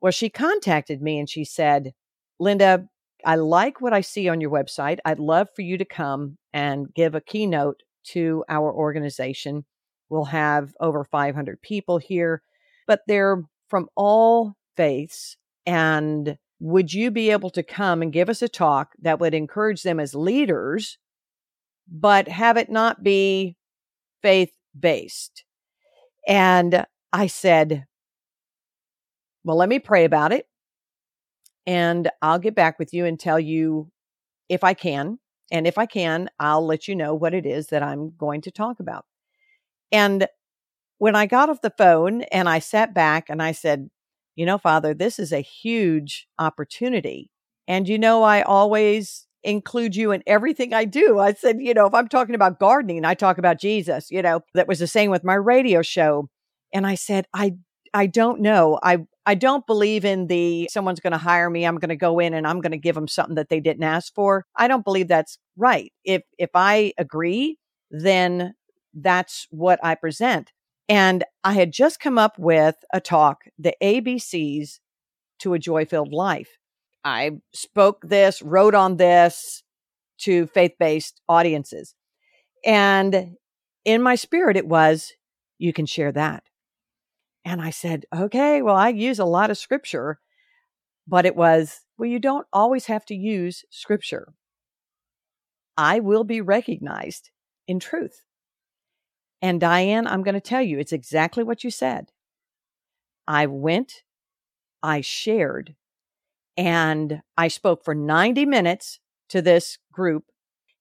Well, 0.00 0.12
she 0.12 0.28
contacted 0.28 1.02
me 1.02 1.18
and 1.18 1.28
she 1.28 1.44
said, 1.44 1.92
Linda, 2.38 2.86
I 3.24 3.36
like 3.36 3.80
what 3.80 3.92
I 3.92 4.02
see 4.02 4.28
on 4.28 4.40
your 4.40 4.50
website. 4.50 4.98
I'd 5.04 5.18
love 5.18 5.48
for 5.56 5.62
you 5.62 5.78
to 5.78 5.84
come 5.84 6.38
and 6.52 6.92
give 6.94 7.14
a 7.14 7.20
keynote 7.20 7.82
to 8.08 8.44
our 8.48 8.72
organization. 8.72 9.64
We'll 10.08 10.26
have 10.26 10.74
over 10.80 11.02
500 11.02 11.60
people 11.62 11.98
here, 11.98 12.42
but 12.86 13.00
they're 13.08 13.42
from 13.68 13.88
all 13.96 14.54
faiths. 14.76 15.36
And 15.64 16.38
would 16.60 16.92
you 16.92 17.10
be 17.10 17.30
able 17.30 17.50
to 17.50 17.62
come 17.62 18.02
and 18.02 18.12
give 18.12 18.28
us 18.28 18.42
a 18.42 18.48
talk 18.48 18.92
that 19.02 19.20
would 19.20 19.34
encourage 19.34 19.82
them 19.82 20.00
as 20.00 20.14
leaders 20.14 20.98
but 21.88 22.28
have 22.28 22.56
it 22.56 22.70
not 22.70 23.02
be 23.02 23.56
faith 24.22 24.52
based. 24.78 25.44
And 26.26 26.84
I 27.12 27.28
said, 27.28 27.86
well, 29.44 29.56
let 29.56 29.68
me 29.68 29.78
pray 29.78 30.04
about 30.04 30.32
it 30.32 30.46
and 31.66 32.10
I'll 32.20 32.38
get 32.38 32.54
back 32.54 32.78
with 32.78 32.92
you 32.92 33.04
and 33.04 33.18
tell 33.18 33.38
you 33.38 33.90
if 34.48 34.64
I 34.64 34.74
can. 34.74 35.18
And 35.52 35.66
if 35.66 35.78
I 35.78 35.86
can, 35.86 36.28
I'll 36.40 36.66
let 36.66 36.88
you 36.88 36.96
know 36.96 37.14
what 37.14 37.32
it 37.32 37.46
is 37.46 37.68
that 37.68 37.82
I'm 37.82 38.12
going 38.16 38.40
to 38.42 38.50
talk 38.50 38.80
about. 38.80 39.04
And 39.92 40.26
when 40.98 41.14
I 41.14 41.26
got 41.26 41.50
off 41.50 41.60
the 41.60 41.72
phone 41.76 42.22
and 42.22 42.48
I 42.48 42.58
sat 42.58 42.94
back 42.94 43.28
and 43.28 43.42
I 43.42 43.52
said, 43.52 43.88
you 44.34 44.46
know, 44.46 44.58
Father, 44.58 44.94
this 44.94 45.18
is 45.18 45.32
a 45.32 45.40
huge 45.40 46.26
opportunity. 46.38 47.30
And 47.68 47.88
you 47.88 47.98
know, 47.98 48.22
I 48.22 48.42
always 48.42 49.26
include 49.42 49.94
you 49.96 50.10
in 50.12 50.22
everything 50.26 50.74
I 50.74 50.84
do. 50.84 51.18
I 51.18 51.32
said, 51.32 51.58
you 51.60 51.72
know, 51.74 51.86
if 51.86 51.94
I'm 51.94 52.08
talking 52.08 52.34
about 52.34 52.58
gardening, 52.58 53.04
I 53.04 53.14
talk 53.14 53.38
about 53.38 53.60
Jesus, 53.60 54.10
you 54.10 54.22
know, 54.22 54.40
that 54.54 54.68
was 54.68 54.78
the 54.78 54.86
same 54.86 55.10
with 55.10 55.24
my 55.24 55.34
radio 55.34 55.82
show. 55.82 56.28
And 56.72 56.86
I 56.86 56.94
said, 56.94 57.26
I 57.32 57.54
I 57.94 58.06
don't 58.06 58.40
know. 58.40 58.78
I 58.82 58.98
I 59.24 59.34
don't 59.34 59.66
believe 59.66 60.04
in 60.04 60.26
the 60.26 60.68
someone's 60.70 61.00
going 61.00 61.12
to 61.12 61.18
hire 61.18 61.48
me, 61.48 61.64
I'm 61.64 61.78
going 61.78 61.88
to 61.88 61.96
go 61.96 62.18
in 62.18 62.34
and 62.34 62.46
I'm 62.46 62.60
going 62.60 62.72
to 62.72 62.78
give 62.78 62.94
them 62.94 63.08
something 63.08 63.36
that 63.36 63.48
they 63.48 63.60
didn't 63.60 63.84
ask 63.84 64.14
for. 64.14 64.44
I 64.56 64.68
don't 64.68 64.84
believe 64.84 65.08
that's 65.08 65.38
right. 65.56 65.92
If 66.04 66.22
if 66.38 66.50
I 66.54 66.92
agree, 66.98 67.58
then 67.90 68.54
that's 68.94 69.46
what 69.50 69.78
I 69.82 69.94
present. 69.94 70.52
And 70.88 71.24
I 71.42 71.54
had 71.54 71.72
just 71.72 72.00
come 72.00 72.18
up 72.18 72.38
with 72.38 72.76
a 72.92 73.00
talk, 73.00 73.44
the 73.58 73.74
ABCs 73.82 74.78
to 75.40 75.54
a 75.54 75.58
joy 75.58 75.84
filled 75.84 76.12
life. 76.12 76.58
I 77.04 77.32
spoke 77.52 78.02
this, 78.02 78.42
wrote 78.42 78.74
on 78.74 78.96
this 78.96 79.62
to 80.18 80.46
faith 80.46 80.72
based 80.78 81.20
audiences. 81.28 81.94
And 82.64 83.36
in 83.84 84.02
my 84.02 84.14
spirit, 84.14 84.56
it 84.56 84.66
was, 84.66 85.12
you 85.58 85.72
can 85.72 85.86
share 85.86 86.12
that. 86.12 86.44
And 87.44 87.62
I 87.62 87.70
said, 87.70 88.06
okay, 88.14 88.60
well, 88.60 88.74
I 88.74 88.88
use 88.88 89.20
a 89.20 89.24
lot 89.24 89.50
of 89.50 89.58
scripture, 89.58 90.18
but 91.06 91.26
it 91.26 91.36
was, 91.36 91.80
well, 91.96 92.08
you 92.08 92.18
don't 92.18 92.46
always 92.52 92.86
have 92.86 93.06
to 93.06 93.14
use 93.14 93.64
scripture. 93.70 94.34
I 95.76 96.00
will 96.00 96.24
be 96.24 96.40
recognized 96.40 97.30
in 97.68 97.78
truth. 97.78 98.25
And 99.42 99.60
DiAnn, 99.60 100.06
I'm 100.06 100.22
going 100.22 100.34
to 100.34 100.40
tell 100.40 100.62
you, 100.62 100.78
it's 100.78 100.92
exactly 100.92 101.44
what 101.44 101.62
you 101.62 101.70
said. 101.70 102.10
I 103.28 103.46
went, 103.46 104.02
I 104.82 105.00
shared, 105.00 105.74
and 106.56 107.22
I 107.36 107.48
spoke 107.48 107.84
for 107.84 107.94
90 107.94 108.46
minutes 108.46 108.98
to 109.30 109.42
this 109.42 109.78
group. 109.92 110.24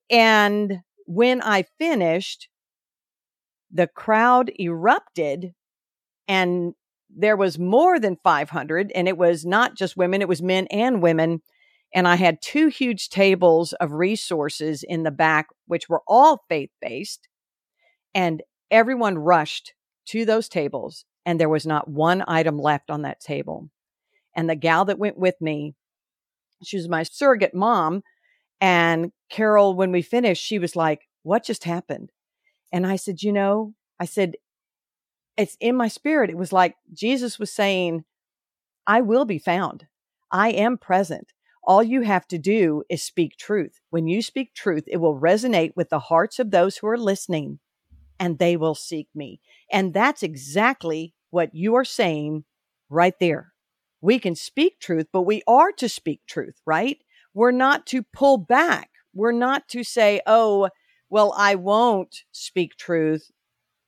And 0.10 0.82
when 1.06 1.42
I 1.42 1.64
finished, 1.78 2.50
the 3.72 3.88
crowd 3.88 4.52
erupted 4.60 5.54
and 6.28 6.74
there 7.10 7.36
was 7.36 7.60
more 7.60 8.00
than 8.00 8.18
500 8.24 8.92
and 8.94 9.08
it 9.08 9.18
was 9.18 9.46
not 9.46 9.76
just 9.76 9.98
women 9.98 10.22
it 10.22 10.28
was 10.28 10.42
men 10.42 10.68
and 10.68 11.02
women 11.02 11.42
and 11.94 12.08
i 12.08 12.16
had 12.16 12.42
two 12.42 12.68
huge 12.68 13.10
tables 13.10 13.74
of 13.74 13.92
resources 13.92 14.84
in 14.84 15.04
the 15.04 15.12
back 15.12 15.48
which 15.68 15.88
were 15.88 16.02
all 16.08 16.44
faith 16.50 16.72
based 16.82 17.28
and 18.16 18.42
everyone 18.72 19.20
rushed 19.20 19.74
to 20.08 20.26
those 20.26 20.50
tables 20.50 21.06
and 21.26 21.40
there 21.40 21.50
was 21.50 21.68
not 21.68 21.88
one 21.88 22.24
item 22.28 22.58
left 22.58 22.90
on 22.90 23.04
that 23.04 23.20
table 23.20 23.70
and 24.36 24.50
the 24.50 24.56
gal 24.56 24.86
that 24.86 24.98
went 24.98 25.18
with 25.18 25.36
me 25.40 25.76
she 26.64 26.78
was 26.78 26.90
my 26.90 27.04
surrogate 27.04 27.54
mom 27.54 28.02
and 28.60 29.12
carol 29.30 29.76
when 29.76 29.92
we 29.92 30.02
finished 30.02 30.44
she 30.44 30.58
was 30.58 30.76
like 30.76 31.02
what 31.22 31.44
just 31.44 31.66
happened 31.66 32.12
and 32.72 32.88
i 32.88 32.96
said 32.96 33.22
you 33.22 33.32
know 33.32 33.74
i 34.00 34.06
said 34.06 34.34
it's 35.38 35.58
in 35.60 35.76
my 35.76 35.88
spirit. 35.88 36.30
It 36.30 36.38
was 36.38 36.54
like 36.54 36.76
Jesus 36.94 37.40
was 37.40 37.52
saying, 37.52 38.06
I 38.88 39.02
will 39.02 39.26
be 39.26 39.40
found. 39.40 39.88
I 40.32 40.50
am 40.50 40.78
present. 40.78 41.34
All 41.64 41.84
you 41.84 42.01
have 42.01 42.28
to 42.28 42.38
do 42.38 42.84
is 42.90 43.01
speak 43.01 43.38
truth. 43.38 43.80
When 43.90 44.08
you 44.08 44.22
speak 44.22 44.54
truth, 44.54 44.84
it 44.88 44.98
will 44.98 45.20
resonate 45.20 45.72
with 45.75 45.90
the 45.90 46.00
hearts 46.00 46.40
of 46.40 46.51
those 46.51 46.78
who 46.78 46.88
are 46.88 46.98
listening 46.98 47.60
and 48.20 48.40
they 48.40 48.56
will 48.58 48.75
seek 48.75 49.08
me. 49.14 49.40
And 49.72 49.94
that's 49.94 50.24
exactly 50.24 51.14
what 51.30 51.54
you 51.54 51.75
are 51.75 51.86
saying 51.86 52.46
right 52.90 53.16
there. 53.20 53.54
We 54.01 54.20
can 54.20 54.36
speak 54.36 54.80
truth, 54.80 55.08
but 55.12 55.24
we 55.24 55.42
are 55.48 55.72
to 55.74 55.90
speak 55.90 56.22
truth, 56.28 56.56
right? 56.66 56.98
We're 57.34 57.51
not 57.51 57.86
to 57.88 58.04
pull 58.04 58.38
back. 58.38 58.90
We're 59.14 59.32
not 59.32 59.68
to 59.70 59.84
say, 59.84 60.22
oh, 60.25 60.70
well, 61.10 61.34
I 61.38 61.56
won't 61.56 62.24
speak 62.32 62.78
truth 62.78 63.32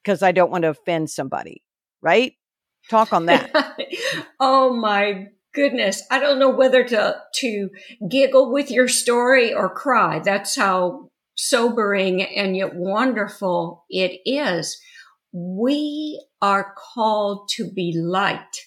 because 0.04 0.24
I 0.24 0.32
don't 0.32 0.52
want 0.52 0.64
to 0.64 0.70
offend 0.70 1.10
somebody, 1.10 1.64
right? 2.02 2.34
Talk 2.90 3.14
on 3.14 3.26
that. 3.26 3.52
oh 4.40 4.74
my 4.74 5.28
goodness. 5.54 6.04
I 6.10 6.20
don't 6.20 6.40
know 6.40 6.50
whether 6.50 6.84
to, 6.84 7.22
to 7.36 7.70
giggle 8.10 8.52
with 8.52 8.72
your 8.72 8.88
story 8.88 9.54
or 9.54 9.70
cry. 9.70 10.20
That's 10.20 10.56
how 10.56 11.10
sobering 11.38 12.22
and 12.22 12.58
yet 12.58 12.76
wonderful 12.76 13.86
it 13.90 14.20
is. 14.26 14.80
We 15.32 16.24
are 16.42 16.74
called 16.78 17.50
to 17.56 17.70
be 17.72 17.94
light. 17.96 18.66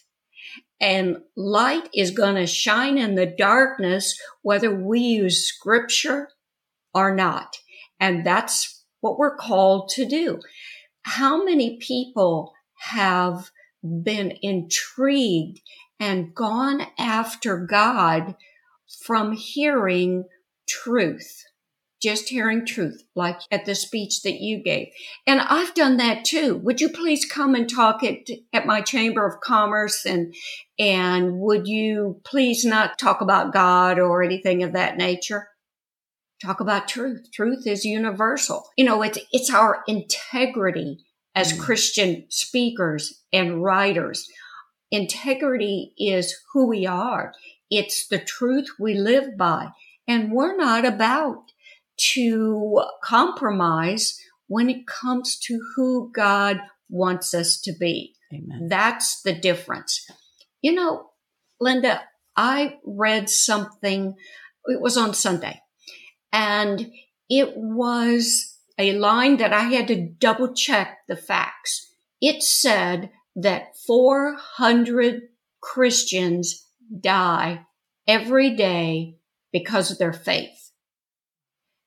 And 0.80 1.18
light 1.36 1.88
is 1.94 2.10
going 2.10 2.36
to 2.36 2.46
shine 2.46 2.96
in 2.96 3.14
the 3.14 3.26
darkness, 3.26 4.18
whether 4.42 4.74
we 4.74 5.00
use 5.00 5.46
scripture 5.46 6.28
or 6.94 7.14
not. 7.14 7.58
And 7.98 8.24
that's 8.24 8.82
what 9.00 9.18
we're 9.18 9.36
called 9.36 9.90
to 9.90 10.06
do 10.06 10.40
how 11.02 11.42
many 11.42 11.78
people 11.78 12.52
have 12.76 13.50
been 13.82 14.36
intrigued 14.42 15.60
and 15.98 16.34
gone 16.34 16.82
after 16.98 17.58
God 17.58 18.36
from 19.04 19.32
hearing 19.32 20.24
truth? 20.68 21.44
Just 22.00 22.30
hearing 22.30 22.64
truth, 22.64 23.02
like 23.14 23.40
at 23.50 23.66
the 23.66 23.74
speech 23.74 24.22
that 24.22 24.40
you 24.40 24.62
gave. 24.62 24.88
And 25.26 25.40
I've 25.40 25.74
done 25.74 25.98
that 25.98 26.24
too. 26.24 26.56
Would 26.56 26.80
you 26.80 26.88
please 26.88 27.26
come 27.26 27.54
and 27.54 27.68
talk 27.68 28.02
at, 28.02 28.26
at 28.52 28.66
my 28.66 28.80
Chamber 28.80 29.26
of 29.26 29.40
Commerce 29.40 30.06
and, 30.06 30.34
and 30.78 31.38
would 31.40 31.66
you 31.66 32.20
please 32.24 32.64
not 32.64 32.98
talk 32.98 33.20
about 33.20 33.52
God 33.52 33.98
or 33.98 34.22
anything 34.22 34.62
of 34.62 34.72
that 34.72 34.96
nature? 34.96 35.48
talk 36.40 36.60
about 36.60 36.88
truth. 36.88 37.28
Truth 37.32 37.66
is 37.66 37.84
universal. 37.84 38.64
You 38.76 38.84
know, 38.84 39.02
it's, 39.02 39.18
it's 39.32 39.52
our 39.52 39.82
integrity 39.86 40.98
as 41.34 41.52
mm. 41.52 41.60
Christian 41.60 42.26
speakers 42.28 43.22
and 43.32 43.62
writers. 43.62 44.26
Integrity 44.90 45.92
is 45.98 46.34
who 46.52 46.66
we 46.66 46.86
are. 46.86 47.32
It's 47.70 48.08
the 48.08 48.18
truth 48.18 48.68
we 48.78 48.94
live 48.94 49.36
by. 49.36 49.68
And 50.08 50.32
we're 50.32 50.56
not 50.56 50.84
about 50.84 51.49
to 52.12 52.82
compromise 53.02 54.18
when 54.46 54.68
it 54.68 54.86
comes 54.86 55.38
to 55.38 55.60
who 55.74 56.10
God 56.12 56.60
wants 56.88 57.34
us 57.34 57.60
to 57.60 57.72
be. 57.72 58.14
Amen. 58.32 58.68
That's 58.68 59.22
the 59.22 59.32
difference. 59.32 60.06
You 60.62 60.72
know, 60.72 61.10
Linda, 61.60 62.02
I 62.36 62.78
read 62.84 63.28
something, 63.28 64.14
it 64.66 64.80
was 64.80 64.96
on 64.96 65.14
Sunday 65.14 65.60
and 66.32 66.90
it 67.28 67.52
was 67.56 68.56
a 68.78 68.92
line 68.92 69.36
that 69.38 69.52
I 69.52 69.64
had 69.64 69.88
to 69.88 70.08
double 70.18 70.54
check 70.54 70.98
the 71.06 71.16
facts. 71.16 71.92
It 72.20 72.42
said 72.42 73.10
that 73.36 73.76
400 73.86 75.22
Christians 75.60 76.66
die 76.98 77.66
every 78.06 78.56
day 78.56 79.16
because 79.52 79.90
of 79.90 79.98
their 79.98 80.12
faith. 80.12 80.69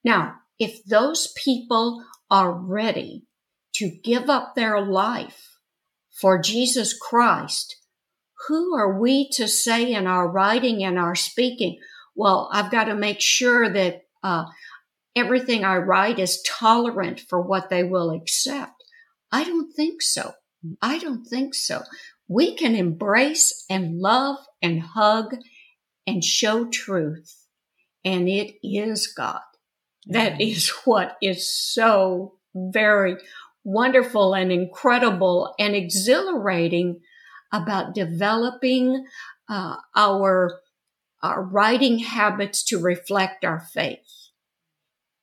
Now, 0.03 0.35
if 0.59 0.83
those 0.85 1.33
people 1.43 2.03
are 2.29 2.51
ready 2.51 3.23
to 3.75 3.89
give 4.03 4.29
up 4.29 4.55
their 4.55 4.81
life 4.81 5.57
for 6.11 6.41
Jesus 6.41 6.97
Christ, 6.97 7.77
who 8.47 8.75
are 8.75 8.99
we 8.99 9.29
to 9.29 9.47
say 9.47 9.93
in 9.93 10.05
our 10.07 10.27
writing 10.27 10.83
and 10.83 10.99
our 10.99 11.15
speaking, 11.15 11.79
well, 12.15 12.49
I've 12.51 12.71
got 12.71 12.85
to 12.85 12.95
make 12.95 13.19
sure 13.19 13.71
that 13.71 14.01
uh, 14.21 14.45
everything 15.15 15.63
I 15.63 15.77
write 15.77 16.19
is 16.19 16.43
tolerant 16.45 17.19
for 17.21 17.41
what 17.41 17.69
they 17.69 17.83
will 17.83 18.11
accept. 18.11 18.83
I 19.31 19.43
don't 19.43 19.71
think 19.73 20.01
so. 20.01 20.33
I 20.81 20.99
don't 20.99 21.25
think 21.25 21.55
so. 21.55 21.81
We 22.27 22.55
can 22.55 22.75
embrace 22.75 23.65
and 23.69 23.99
love 23.99 24.37
and 24.61 24.81
hug 24.81 25.35
and 26.07 26.23
show 26.23 26.65
truth, 26.65 27.47
and 28.05 28.29
it 28.29 28.55
is 28.63 29.07
God. 29.07 29.41
That 30.07 30.41
is 30.41 30.69
what 30.85 31.17
is 31.21 31.49
so 31.49 32.35
very 32.55 33.17
wonderful 33.63 34.33
and 34.33 34.51
incredible 34.51 35.53
and 35.57 35.75
exhilarating 35.75 36.99
about 37.51 37.95
developing 37.95 39.05
uh, 39.49 39.75
our 39.95 40.59
our 41.21 41.41
writing 41.41 41.99
habits 41.99 42.63
to 42.65 42.77
reflect 42.77 43.45
our 43.45 43.61
faith. 43.73 44.31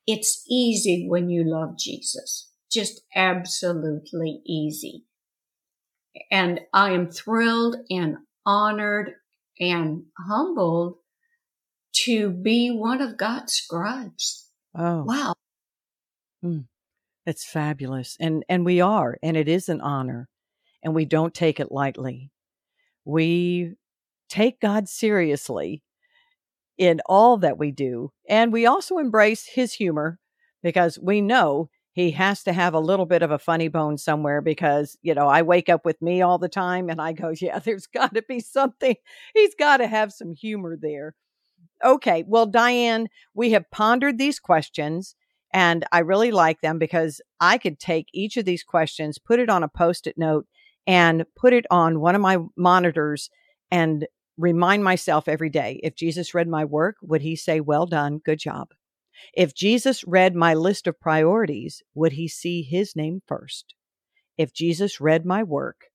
It's 0.06 0.44
easy 0.48 1.06
when 1.06 1.28
you 1.28 1.44
love 1.44 1.76
Jesus. 1.78 2.50
Just 2.72 3.02
absolutely 3.14 4.40
easy. 4.46 5.04
And 6.30 6.60
I 6.72 6.92
am 6.92 7.10
thrilled 7.10 7.76
and 7.90 8.16
honored 8.46 9.12
and 9.58 10.04
humbled 10.18 10.96
to 11.92 12.30
be 12.30 12.70
one 12.70 13.02
of 13.02 13.18
God's 13.18 13.52
scribes. 13.52 14.49
Oh, 14.74 15.02
Wow. 15.04 15.34
mm, 16.44 16.64
it's 17.26 17.44
fabulous. 17.46 18.16
And, 18.20 18.44
and 18.48 18.64
we 18.66 18.80
are, 18.80 19.18
and 19.22 19.36
it 19.36 19.48
is 19.48 19.68
an 19.70 19.80
honor, 19.80 20.28
and 20.84 20.94
we 20.94 21.04
don't 21.04 21.34
take 21.34 21.60
it 21.60 21.72
lightly. 21.72 22.30
We 23.04 23.74
take 24.28 24.60
God 24.60 24.88
seriously 24.88 25.82
in 26.78 27.00
all 27.06 27.36
that 27.38 27.58
we 27.58 27.70
do. 27.70 28.12
And 28.28 28.52
we 28.52 28.66
also 28.66 28.98
embrace 28.98 29.46
his 29.46 29.74
humor 29.74 30.18
because 30.62 30.98
we 31.00 31.20
know 31.20 31.70
he 31.92 32.12
has 32.12 32.42
to 32.44 32.52
have 32.52 32.74
a 32.74 32.80
little 32.80 33.06
bit 33.06 33.22
of 33.22 33.30
a 33.30 33.38
funny 33.38 33.68
bone 33.68 33.98
somewhere 33.98 34.40
because, 34.40 34.96
you 35.02 35.14
know, 35.14 35.28
I 35.28 35.42
wake 35.42 35.68
up 35.68 35.84
with 35.84 36.00
me 36.02 36.22
all 36.22 36.38
the 36.38 36.48
time 36.48 36.88
and 36.90 37.00
I 37.00 37.12
go, 37.12 37.32
yeah, 37.40 37.58
there's 37.60 37.86
got 37.86 38.14
to 38.14 38.22
be 38.22 38.40
something. 38.40 38.96
He's 39.34 39.54
got 39.54 39.78
to 39.78 39.86
have 39.88 40.12
some 40.12 40.34
humor 40.34 40.76
there. 40.80 41.14
Okay. 41.84 42.24
Well, 42.26 42.50
DiAnn, 42.50 43.06
we 43.34 43.50
have 43.52 43.70
pondered 43.70 44.18
these 44.18 44.38
questions 44.38 45.14
and 45.52 45.84
I 45.90 46.00
really 46.00 46.30
like 46.30 46.60
them 46.60 46.78
because 46.78 47.20
I 47.40 47.58
could 47.58 47.78
take 47.80 48.06
each 48.12 48.36
of 48.36 48.44
these 48.44 48.62
questions, 48.62 49.18
put 49.18 49.40
it 49.40 49.50
on 49.50 49.62
a 49.62 49.68
post 49.68 50.06
it 50.06 50.16
note, 50.16 50.46
and 50.86 51.24
put 51.36 51.52
it 51.52 51.66
on 51.70 52.00
one 52.00 52.14
of 52.14 52.20
my 52.20 52.38
monitors 52.56 53.30
and 53.70 54.06
remind 54.36 54.84
myself 54.84 55.28
every 55.28 55.50
day 55.50 55.80
if 55.82 55.94
Jesus 55.94 56.34
read 56.34 56.48
my 56.48 56.64
work, 56.64 56.96
would 57.02 57.22
he 57.22 57.36
say, 57.36 57.60
Well 57.60 57.86
done, 57.86 58.18
good 58.24 58.38
job? 58.38 58.68
If 59.34 59.54
Jesus 59.54 60.04
read 60.04 60.34
my 60.34 60.54
list 60.54 60.86
of 60.86 61.00
priorities, 61.00 61.82
would 61.94 62.12
he 62.12 62.28
see 62.28 62.62
his 62.62 62.96
name 62.96 63.22
first? 63.26 63.74
If 64.38 64.54
Jesus 64.54 65.00
read 65.00 65.26
my 65.26 65.42
work, 65.42 65.86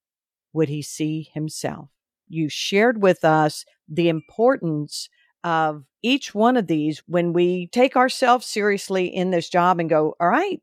would 0.53 0.69
he 0.69 0.81
see 0.81 1.29
himself? 1.33 1.89
You 2.27 2.49
shared 2.49 3.01
with 3.01 3.23
us 3.23 3.65
the 3.87 4.09
importance 4.09 5.09
of 5.45 5.85
each 6.01 6.33
one 6.33 6.57
of 6.57 6.65
these 6.65 7.03
when 7.05 7.31
we 7.31 7.67
take 7.67 7.95
ourselves 7.95 8.47
seriously 8.47 9.05
in 9.05 9.29
this 9.29 9.47
job 9.47 9.79
and 9.79 9.89
go, 9.89 10.15
All 10.19 10.27
right, 10.27 10.61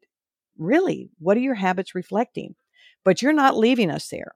really, 0.59 1.11
what 1.19 1.37
are 1.37 1.41
your 1.41 1.55
habits 1.55 1.95
reflecting? 1.95 2.57
But 3.05 3.23
you're 3.23 3.33
not 3.33 3.57
leaving 3.57 3.91
us 3.91 4.09
there. 4.09 4.33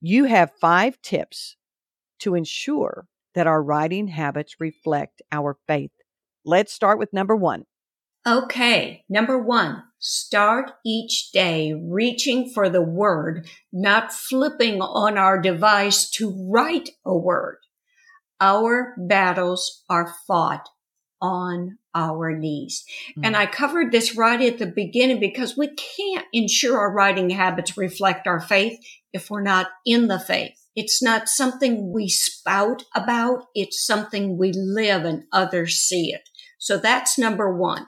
You 0.00 0.24
have 0.24 0.52
five 0.60 1.02
tips 1.02 1.56
to 2.20 2.36
ensure 2.36 3.08
that 3.34 3.48
our 3.48 3.62
writing 3.62 4.08
habits 4.08 4.60
reflect 4.60 5.22
our 5.32 5.58
faith. 5.66 5.92
Let's 6.44 6.72
start 6.72 6.98
with 6.98 7.12
number 7.12 7.34
one. 7.34 7.66
Okay. 8.26 9.04
Number 9.08 9.38
one, 9.42 9.82
start 9.98 10.72
each 10.84 11.30
day 11.32 11.74
reaching 11.74 12.50
for 12.54 12.68
the 12.68 12.82
word, 12.82 13.48
not 13.72 14.12
flipping 14.12 14.80
on 14.80 15.18
our 15.18 15.40
device 15.40 16.08
to 16.10 16.48
write 16.48 16.90
a 17.04 17.16
word. 17.16 17.58
Our 18.40 18.94
battles 18.96 19.84
are 19.88 20.14
fought 20.26 20.68
on 21.20 21.78
our 21.94 22.36
knees. 22.36 22.84
Mm. 23.18 23.26
And 23.26 23.36
I 23.36 23.46
covered 23.46 23.92
this 23.92 24.16
right 24.16 24.40
at 24.40 24.58
the 24.58 24.66
beginning 24.66 25.20
because 25.20 25.56
we 25.56 25.68
can't 25.68 26.26
ensure 26.32 26.78
our 26.78 26.92
writing 26.92 27.30
habits 27.30 27.76
reflect 27.76 28.26
our 28.26 28.40
faith 28.40 28.78
if 29.12 29.30
we're 29.30 29.42
not 29.42 29.68
in 29.84 30.08
the 30.08 30.18
faith. 30.18 30.52
It's 30.76 31.02
not 31.02 31.28
something 31.28 31.92
we 31.92 32.08
spout 32.08 32.84
about. 32.94 33.44
It's 33.54 33.84
something 33.84 34.38
we 34.38 34.52
live 34.52 35.04
and 35.04 35.24
others 35.32 35.74
see 35.74 36.12
it. 36.12 36.28
So 36.58 36.78
that's 36.78 37.18
number 37.18 37.54
one. 37.54 37.86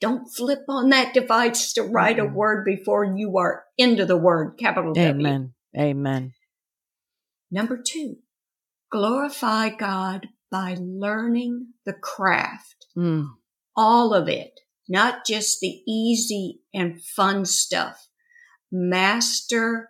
Don't 0.00 0.28
flip 0.28 0.64
on 0.68 0.90
that 0.90 1.14
device 1.14 1.72
to 1.74 1.82
write 1.82 2.18
a 2.18 2.24
Mhm. 2.24 2.34
word 2.34 2.64
before 2.64 3.04
you 3.04 3.38
are 3.38 3.64
into 3.78 4.04
the 4.04 4.16
word, 4.16 4.58
capital 4.58 4.92
W. 4.92 5.08
Amen. 5.10 5.54
Amen. 5.76 6.34
Number 7.50 7.80
two, 7.80 8.21
glorify 8.92 9.70
God 9.70 10.28
by 10.50 10.76
learning 10.78 11.68
the 11.86 11.94
craft. 11.94 12.86
Mm. 12.96 13.26
All 13.74 14.12
of 14.14 14.28
it, 14.28 14.60
not 14.88 15.26
just 15.26 15.60
the 15.60 15.82
easy 15.88 16.60
and 16.74 17.02
fun 17.02 17.46
stuff. 17.46 18.08
Master 18.70 19.88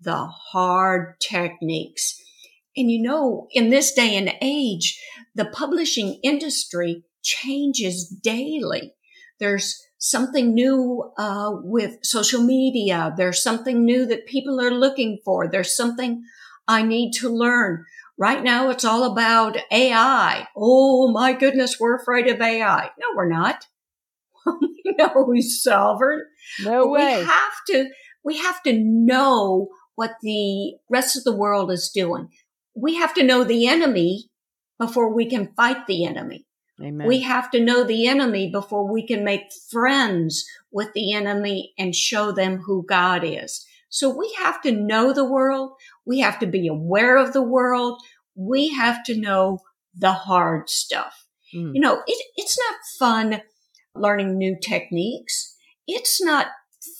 the 0.00 0.26
hard 0.26 1.14
techniques. 1.20 2.20
And 2.76 2.90
you 2.90 3.02
know, 3.02 3.46
in 3.52 3.70
this 3.70 3.92
day 3.92 4.16
and 4.16 4.32
age, 4.40 5.00
the 5.34 5.44
publishing 5.44 6.18
industry 6.22 7.04
changes 7.22 8.08
daily. 8.08 8.94
There's 9.38 9.80
something 9.98 10.54
new 10.54 11.12
uh, 11.18 11.50
with 11.62 11.98
social 12.02 12.42
media. 12.42 13.12
There's 13.16 13.42
something 13.42 13.84
new 13.84 14.06
that 14.06 14.26
people 14.26 14.60
are 14.60 14.70
looking 14.70 15.18
for. 15.24 15.48
There's 15.48 15.76
something 15.76 16.22
I 16.66 16.82
need 16.82 17.12
to 17.14 17.28
learn. 17.28 17.84
Right 18.20 18.44
now, 18.44 18.68
it's 18.68 18.84
all 18.84 19.10
about 19.10 19.56
AI. 19.72 20.46
Oh 20.54 21.10
my 21.10 21.32
goodness, 21.32 21.80
we're 21.80 21.96
afraid 21.96 22.28
of 22.28 22.38
AI. 22.38 22.90
No, 22.98 23.06
we're 23.16 23.30
not. 23.30 23.66
we 24.46 24.94
know 24.98 25.24
who's 25.24 25.62
sovereign. 25.62 26.26
No 26.62 26.86
way. 26.86 27.20
We 27.20 27.24
have 27.24 27.52
to, 27.68 27.90
we 28.22 28.36
have 28.36 28.62
to 28.64 28.74
know 28.74 29.68
what 29.94 30.16
the 30.20 30.74
rest 30.90 31.16
of 31.16 31.24
the 31.24 31.34
world 31.34 31.72
is 31.72 31.88
doing. 31.88 32.28
We 32.76 32.96
have 32.96 33.14
to 33.14 33.22
know 33.22 33.42
the 33.42 33.66
enemy 33.66 34.28
before 34.78 35.14
we 35.14 35.24
can 35.24 35.54
fight 35.56 35.86
the 35.86 36.04
enemy. 36.04 36.44
Amen. 36.78 37.06
We 37.06 37.20
have 37.20 37.50
to 37.52 37.60
know 37.60 37.84
the 37.84 38.06
enemy 38.06 38.50
before 38.50 38.86
we 38.86 39.06
can 39.06 39.24
make 39.24 39.50
friends 39.70 40.44
with 40.70 40.92
the 40.92 41.14
enemy 41.14 41.72
and 41.78 41.94
show 41.94 42.32
them 42.32 42.58
who 42.58 42.84
God 42.86 43.22
is. 43.24 43.64
So 43.90 44.08
we 44.08 44.34
have 44.38 44.62
to 44.62 44.72
know 44.72 45.12
the 45.12 45.24
world. 45.24 45.72
We 46.10 46.18
have 46.18 46.40
to 46.40 46.46
be 46.46 46.66
aware 46.66 47.16
of 47.18 47.32
the 47.32 47.42
world. 47.42 48.02
We 48.34 48.70
have 48.70 49.04
to 49.04 49.16
know 49.16 49.60
the 49.94 50.10
hard 50.10 50.68
stuff. 50.68 51.28
Mm. 51.54 51.70
You 51.72 51.80
know, 51.80 52.02
it, 52.04 52.26
it's 52.34 52.58
not 52.58 52.74
fun 52.98 53.42
learning 53.94 54.36
new 54.36 54.56
techniques. 54.60 55.56
It's 55.86 56.20
not 56.20 56.48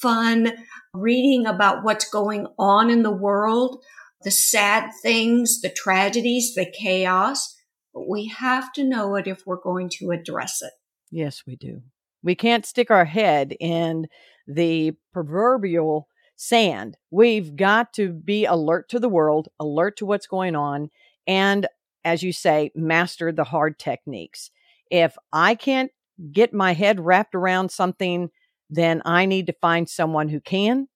fun 0.01 0.53
reading 0.95 1.45
about 1.45 1.83
what's 1.83 2.09
going 2.09 2.47
on 2.57 2.89
in 2.89 3.03
the 3.03 3.11
world, 3.11 3.83
the 4.23 4.31
sad 4.31 4.91
things, 5.03 5.61
the 5.61 5.71
tragedies, 5.71 6.55
the 6.55 6.73
chaos. 6.73 7.57
But 7.93 8.09
we 8.09 8.29
have 8.29 8.73
to 8.75 8.85
know 8.85 9.17
it 9.17 9.27
if 9.27 9.43
we're 9.45 9.61
going 9.61 9.91
to 9.99 10.13
address 10.13 10.63
it. 10.63 10.73
Yes, 11.11 11.43
we 11.49 11.57
do. 11.57 11.83
We 12.23 12.37
can't 12.37 12.65
stick 12.65 12.93
our 12.93 13.07
head 13.07 13.57
in 13.59 14.07
the 14.47 14.93
proverbial 15.13 16.07
sand. 16.41 16.97
We've 17.11 17.55
got 17.55 17.93
to 17.95 18.13
be 18.13 18.47
alert 18.47 18.89
to 18.89 18.99
the 18.99 19.11
world, 19.11 19.49
alert 19.61 19.99
to 19.99 20.07
what's 20.07 20.27
going 20.27 20.57
on, 20.57 20.91
and 21.27 21.67
as 22.03 22.23
you 22.23 22.33
say, 22.33 22.71
master 22.75 23.31
the 23.31 23.45
hard 23.45 23.79
techniques. 23.79 24.51
If 24.91 25.19
I 25.35 25.55
can't 25.55 25.91
get 26.33 26.55
my 26.55 26.73
head 26.73 26.99
wrapped 26.99 27.35
around 27.35 27.71
something, 27.71 28.31
then 28.71 29.03
I 29.05 29.27
need 29.27 29.49
to 29.49 29.55
find 29.61 29.87
someone 29.87 30.31
who 30.31 30.41
can. 30.41 30.89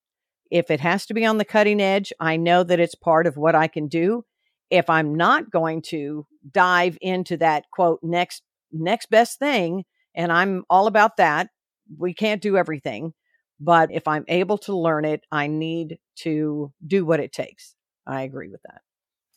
If 0.50 0.70
it 0.70 0.80
has 0.80 1.04
to 1.06 1.14
be 1.14 1.26
on 1.26 1.36
the 1.36 1.44
cutting 1.44 1.78
edge, 1.78 2.10
I 2.18 2.38
know 2.38 2.62
that 2.62 2.80
it's 2.80 2.94
part 2.94 3.26
of 3.26 3.36
what 3.36 3.54
I 3.54 3.68
can 3.68 3.86
do. 3.86 4.24
If 4.70 4.88
I'm 4.88 5.14
not 5.14 5.50
going 5.50 5.82
to 5.88 6.26
dive 6.50 6.96
into 7.02 7.36
that 7.36 7.64
quote 7.70 8.00
next 8.02 8.42
next 8.72 9.10
best 9.10 9.38
thing, 9.38 9.84
and 10.14 10.32
I'm 10.32 10.64
all 10.70 10.86
about 10.86 11.18
that, 11.18 11.50
we 11.98 12.14
can't 12.14 12.40
do 12.40 12.56
everything, 12.56 13.12
but 13.60 13.90
if 13.92 14.06
I'm 14.08 14.24
able 14.28 14.58
to 14.58 14.76
learn 14.76 15.04
it, 15.04 15.22
I 15.30 15.46
need 15.46 15.98
to 16.20 16.72
do 16.86 17.04
what 17.04 17.20
it 17.20 17.32
takes. 17.32 17.74
I 18.06 18.22
agree 18.22 18.48
with 18.48 18.62
that. 18.62 18.82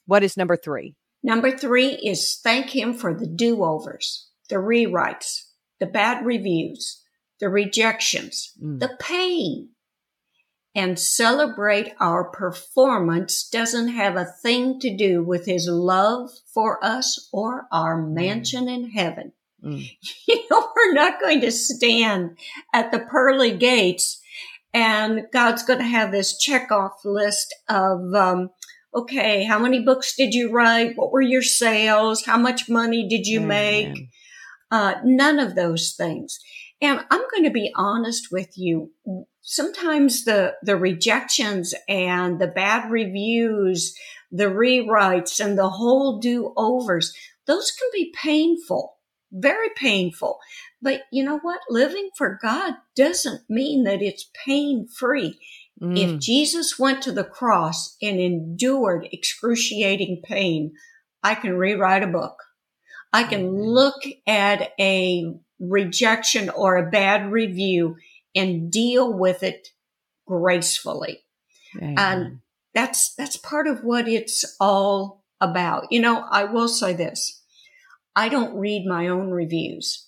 What 0.06 0.23
is 0.23 0.38
number 0.38 0.56
3? 0.56 0.95
Number 1.23 1.58
three 1.58 1.89
is 1.89 2.39
thank 2.41 2.75
him 2.75 2.93
for 2.93 3.13
the 3.13 3.27
do 3.27 3.63
overs, 3.63 4.30
the 4.49 4.58
rewrites, 4.58 5.45
the 5.80 5.86
bad 5.86 6.25
reviews, 6.25 7.03
the 7.39 7.49
rejections, 7.49 8.53
Mm. 8.62 8.80
the 8.80 8.95
pain, 8.99 9.69
and 10.75 10.99
celebrate 10.99 11.93
our 11.99 12.23
performance 12.23 13.49
doesn't 13.49 13.89
have 13.89 14.15
a 14.15 14.25
thing 14.25 14.80
to 14.80 14.95
do 14.95 15.23
with 15.23 15.45
his 15.47 15.67
love 15.67 16.30
for 16.53 16.84
us 16.86 17.27
or 17.34 17.67
our 17.71 17.97
mansion 17.99 18.69
in 18.69 18.91
heaven. 18.91 19.34
Mm. 19.63 19.89
You 20.27 20.43
know, 20.51 20.66
we're 20.77 20.93
not 20.93 21.19
going 21.19 21.41
to 21.41 21.51
stand 21.51 22.37
at 22.73 22.91
the 22.91 22.99
pearly 22.99 23.57
gates 23.57 24.21
and 24.73 25.25
God's 25.33 25.63
going 25.63 25.79
to 25.79 25.85
have 25.85 26.11
this 26.11 26.37
check 26.37 26.71
off 26.71 27.03
list 27.03 27.55
of, 27.67 28.13
um, 28.13 28.49
okay, 28.93 29.43
how 29.43 29.57
many 29.57 29.83
books 29.83 30.15
did 30.15 30.33
you 30.33 30.51
write? 30.51 30.95
What 30.95 31.11
were 31.11 31.21
your 31.21 31.41
sales? 31.41 32.25
How 32.25 32.37
much 32.37 32.69
money 32.69 33.07
did 33.07 33.25
you 33.25 33.41
make? 33.41 33.87
Amen. 33.87 34.09
Uh, 34.69 34.93
none 35.03 35.39
of 35.39 35.55
those 35.55 35.95
things. 35.97 36.39
And 36.81 36.99
I'm 37.09 37.23
going 37.31 37.45
to 37.45 37.49
be 37.49 37.71
honest 37.75 38.27
with 38.31 38.55
you. 38.55 38.91
Sometimes 39.41 40.25
the, 40.25 40.55
the 40.61 40.75
rejections 40.75 41.73
and 41.87 42.39
the 42.39 42.47
bad 42.47 42.91
reviews, 42.91 43.97
the 44.31 44.45
rewrites 44.45 45.43
and 45.43 45.57
the 45.57 45.69
whole 45.69 46.19
do 46.19 46.53
overs, 46.55 47.15
those 47.47 47.71
can 47.71 47.89
be 47.93 48.13
painful. 48.15 48.96
Very 49.31 49.69
painful. 49.75 50.39
But 50.81 51.01
you 51.11 51.23
know 51.23 51.39
what? 51.39 51.61
Living 51.69 52.09
for 52.15 52.39
God 52.41 52.75
doesn't 52.95 53.41
mean 53.49 53.83
that 53.83 54.01
it's 54.01 54.29
pain 54.45 54.87
free. 54.87 55.39
Mm. 55.81 55.97
If 55.97 56.19
Jesus 56.19 56.79
went 56.79 57.01
to 57.03 57.11
the 57.11 57.23
cross 57.23 57.95
and 58.01 58.19
endured 58.19 59.07
excruciating 59.11 60.21
pain, 60.23 60.73
I 61.23 61.35
can 61.35 61.57
rewrite 61.57 62.03
a 62.03 62.07
book. 62.07 62.37
I 63.13 63.23
can 63.23 63.51
look 63.51 64.03
at 64.27 64.71
a 64.79 65.33
rejection 65.59 66.49
or 66.49 66.75
a 66.75 66.89
bad 66.89 67.31
review 67.31 67.95
and 68.35 68.71
deal 68.71 69.11
with 69.11 69.43
it 69.43 69.69
gracefully. 70.27 71.23
And 71.79 72.39
that's, 72.73 73.13
that's 73.15 73.37
part 73.37 73.67
of 73.67 73.83
what 73.83 74.07
it's 74.07 74.57
all 74.59 75.23
about. 75.41 75.87
You 75.91 75.99
know, 75.99 76.25
I 76.29 76.45
will 76.45 76.67
say 76.67 76.93
this. 76.93 77.37
I 78.17 78.30
don't 78.30 78.58
read 78.58 78.88
my 78.88 79.08
own 79.08 79.30
reviews. 79.30 80.08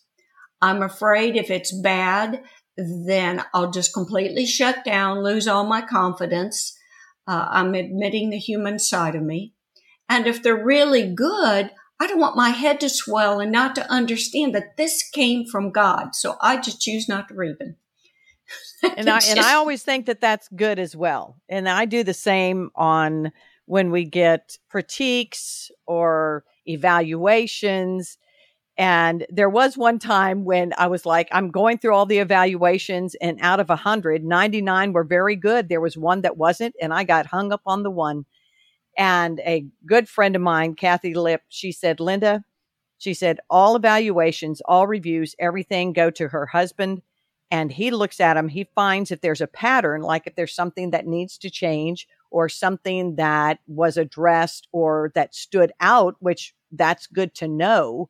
I'm 0.64 0.82
afraid 0.82 1.36
if 1.36 1.52
it's 1.52 1.72
bad, 1.72 2.42
then 2.76 3.44
I'll 3.54 3.70
just 3.70 3.94
completely 3.94 4.48
shut 4.48 4.84
down, 4.84 5.24
lose 5.24 5.48
all 5.48 5.64
my 5.64 5.82
confidence. 5.82 6.76
Uh, 7.28 7.48
I'm 7.52 7.76
admitting 7.76 8.32
the 8.32 8.40
human 8.40 8.80
side 8.80 9.14
of 9.14 9.22
me. 9.22 9.54
And 10.10 10.26
if 10.26 10.42
they're 10.42 10.66
really 10.66 11.14
good, 11.14 11.70
I 12.00 12.08
don't 12.08 12.20
want 12.20 12.36
my 12.36 12.50
head 12.50 12.80
to 12.80 12.90
swell 12.90 13.40
and 13.40 13.52
not 13.52 13.76
to 13.76 13.92
understand 13.92 14.56
that 14.56 14.76
this 14.76 15.08
came 15.08 15.46
from 15.46 15.72
God. 15.72 16.16
So 16.16 16.36
I 16.42 16.58
just 16.58 16.82
choose 16.82 17.08
not 17.08 17.28
to 17.28 17.36
read 17.36 17.60
them. 17.60 17.76
and 18.98 19.08
I 19.08 19.20
and 19.28 19.40
I 19.40 19.54
always 19.54 19.84
think 19.84 20.08
that 20.08 20.20
that's 20.20 20.48
good 20.56 20.80
as 20.80 20.96
well. 20.96 21.38
And 21.48 21.70
I 21.70 21.86
do 21.86 22.04
the 22.04 22.16
same 22.16 22.72
on 22.74 23.32
when 23.66 23.92
we 23.92 24.06
get 24.06 24.58
critiques 24.68 25.70
or 25.86 26.44
evaluations. 26.70 28.18
And 28.78 29.26
there 29.30 29.50
was 29.50 29.78
one 29.78 30.00
time 30.00 30.46
when 30.46 30.74
I 30.78 30.88
was 30.88 31.06
like, 31.06 31.28
I'm 31.34 31.52
going 31.52 31.80
through 31.80 31.94
all 31.94 32.06
the 32.06 32.20
evaluations, 32.20 33.14
and 33.16 33.38
out 33.42 33.60
of 33.60 33.68
100, 33.68 34.24
99 34.24 34.94
were 34.94 35.04
very 35.04 35.36
good. 35.36 35.68
There 35.68 35.82
was 35.82 35.98
one 35.98 36.22
that 36.22 36.38
wasn't, 36.38 36.76
and 36.82 36.94
I 36.94 37.04
got 37.04 37.26
hung 37.26 37.52
up 37.52 37.62
on 37.66 37.84
the 37.84 37.92
one. 37.92 38.26
And 38.98 39.42
a 39.42 39.66
good 39.86 40.08
friend 40.08 40.36
of 40.36 40.42
mine, 40.42 40.76
Kathi 40.76 41.14
Lipp, 41.14 41.42
she 41.50 41.74
said, 41.74 42.00
Linda, 42.00 42.46
she 42.98 43.14
said, 43.14 43.40
all 43.50 43.76
evaluations, 43.76 44.62
all 44.66 44.88
reviews, 44.88 45.36
everything 45.40 45.94
go 45.94 46.10
to 46.12 46.30
her 46.30 46.46
husband. 46.46 47.02
And 47.52 47.72
he 47.72 47.92
looks 47.92 48.20
at 48.20 48.36
them. 48.36 48.50
He 48.50 48.70
finds 48.76 49.10
if 49.12 49.22
there's 49.22 49.42
a 49.42 49.48
pattern, 49.48 50.02
like 50.02 50.28
if 50.28 50.36
there's 50.36 50.54
something 50.54 50.92
that 50.92 51.08
needs 51.08 51.38
to 51.40 51.50
change 51.50 52.08
or 52.30 52.48
something 52.48 53.16
that 53.16 53.60
was 53.68 53.98
addressed 53.98 54.68
or 54.72 55.12
that 55.16 55.34
stood 55.34 55.72
out, 55.80 56.16
which 56.20 56.54
that's 56.72 57.08
good 57.08 57.34
to 57.36 57.48
know, 57.48 58.10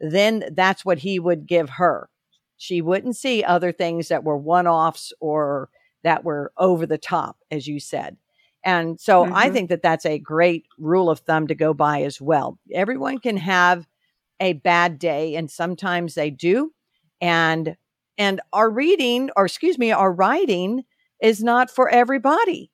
then 0.00 0.44
that's 0.52 0.84
what 0.84 0.98
he 0.98 1.18
would 1.18 1.46
give 1.46 1.70
her. 1.70 2.08
She 2.56 2.80
wouldn't 2.80 3.16
see 3.16 3.42
other 3.42 3.72
things 3.72 4.08
that 4.08 4.24
were 4.24 4.36
one 4.36 4.66
offs 4.66 5.12
or 5.20 5.70
that 6.02 6.24
were 6.24 6.52
over 6.56 6.86
the 6.86 6.98
top, 6.98 7.38
as 7.50 7.66
you 7.66 7.80
said. 7.80 8.16
And 8.64 8.98
so 8.98 9.24
mm-hmm. 9.24 9.34
I 9.34 9.50
think 9.50 9.68
that 9.68 9.82
that's 9.82 10.06
a 10.06 10.18
great 10.18 10.66
rule 10.78 11.10
of 11.10 11.20
thumb 11.20 11.48
to 11.48 11.54
go 11.54 11.74
by 11.74 12.02
as 12.02 12.20
well. 12.20 12.58
Everyone 12.72 13.18
can 13.18 13.36
have 13.36 13.86
a 14.40 14.54
bad 14.54 14.98
day 14.98 15.36
and 15.36 15.50
sometimes 15.50 16.14
they 16.14 16.30
do. 16.30 16.72
And 17.20 17.76
and 18.16 18.40
our 18.52 18.70
reading 18.70 19.30
or 19.36 19.44
excuse 19.44 19.78
me, 19.78 19.92
our 19.92 20.12
writing 20.12 20.84
is 21.20 21.42
not 21.42 21.70
for 21.70 21.88
everybody. 21.88 22.70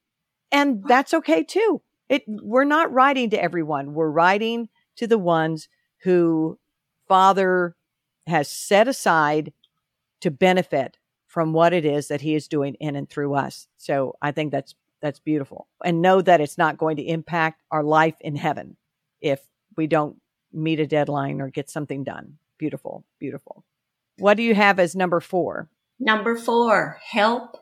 And 0.53 0.83
that's 0.87 1.15
okay 1.15 1.43
too. 1.43 1.83
It 2.09 2.23
we're 2.27 2.65
not 2.65 2.93
writing 2.93 3.31
to 3.31 3.43
everyone. 3.43 3.95
We're 3.95 4.11
writing 4.11 4.69
to 5.01 5.07
the 5.07 5.19
ones 5.19 5.67
who 6.03 6.59
Father 7.09 7.75
has 8.27 8.51
set 8.51 8.87
aside 8.87 9.51
to 10.21 10.31
benefit 10.31 10.99
from 11.27 11.55
what 11.55 11.73
it 11.73 11.87
is 11.87 12.09
that 12.09 12.21
he 12.21 12.35
is 12.35 12.49
doing 12.49 12.75
in 12.75 12.97
and 12.97 13.09
through 13.09 13.35
us. 13.35 13.67
So 13.79 14.15
I 14.21 14.31
think 14.31 14.53
that's 14.53 14.75
that's 15.01 15.19
beautiful. 15.19 15.69
And 15.83 16.03
know 16.03 16.21
that 16.21 16.43
it's 16.43 16.59
not 16.59 16.77
going 16.77 16.99
to 16.99 17.03
impact 17.03 17.63
our 17.71 17.83
life 17.83 18.17
in 18.21 18.37
heaven 18.37 18.77
if 19.23 19.41
we 19.75 19.87
don't 19.87 20.21
meet 20.53 20.81
a 20.81 20.87
deadline 20.87 21.41
or 21.41 21.49
get 21.49 21.71
something 21.71 22.05
done. 22.05 22.37
Beautiful, 22.59 23.07
beautiful. 23.19 23.65
What 24.19 24.37
do 24.37 24.43
you 24.43 24.55
have 24.55 24.79
as 24.79 24.95
number 24.95 25.21
four? 25.21 25.71
Number 25.99 26.37
four, 26.37 27.01
help 27.03 27.57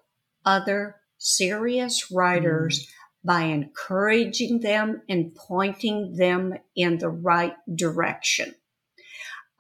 other 0.45 0.97
serious 1.19 2.11
writers 2.11 2.81
mm. 2.81 2.91
By 3.29 3.43
encouraging 3.43 4.61
them 4.61 5.03
and 5.07 5.35
pointing 5.35 6.17
them 6.17 6.55
in 6.75 6.97
the 6.97 7.11
right 7.11 7.53
direction. 7.75 8.55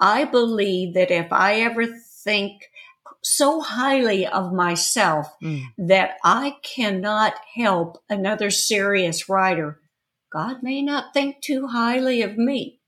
I 0.01 0.25
believe 0.25 0.95
that 0.95 1.11
if 1.11 1.31
I 1.31 1.57
ever 1.57 1.87
think 1.87 2.63
so 3.23 3.61
highly 3.61 4.27
of 4.27 4.55
myself 4.55 5.27
mm. 5.43 5.65
that 5.77 6.13
I 6.25 6.57
cannot 6.63 7.35
help 7.57 8.03
another 8.09 8.49
serious 8.49 9.29
writer, 9.29 9.83
God 10.33 10.63
may 10.63 10.81
not 10.81 11.13
think 11.13 11.43
too 11.43 11.67
highly 11.67 12.23
of 12.23 12.39
me. 12.39 12.81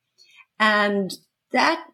And 0.59 1.12
that 1.53 1.85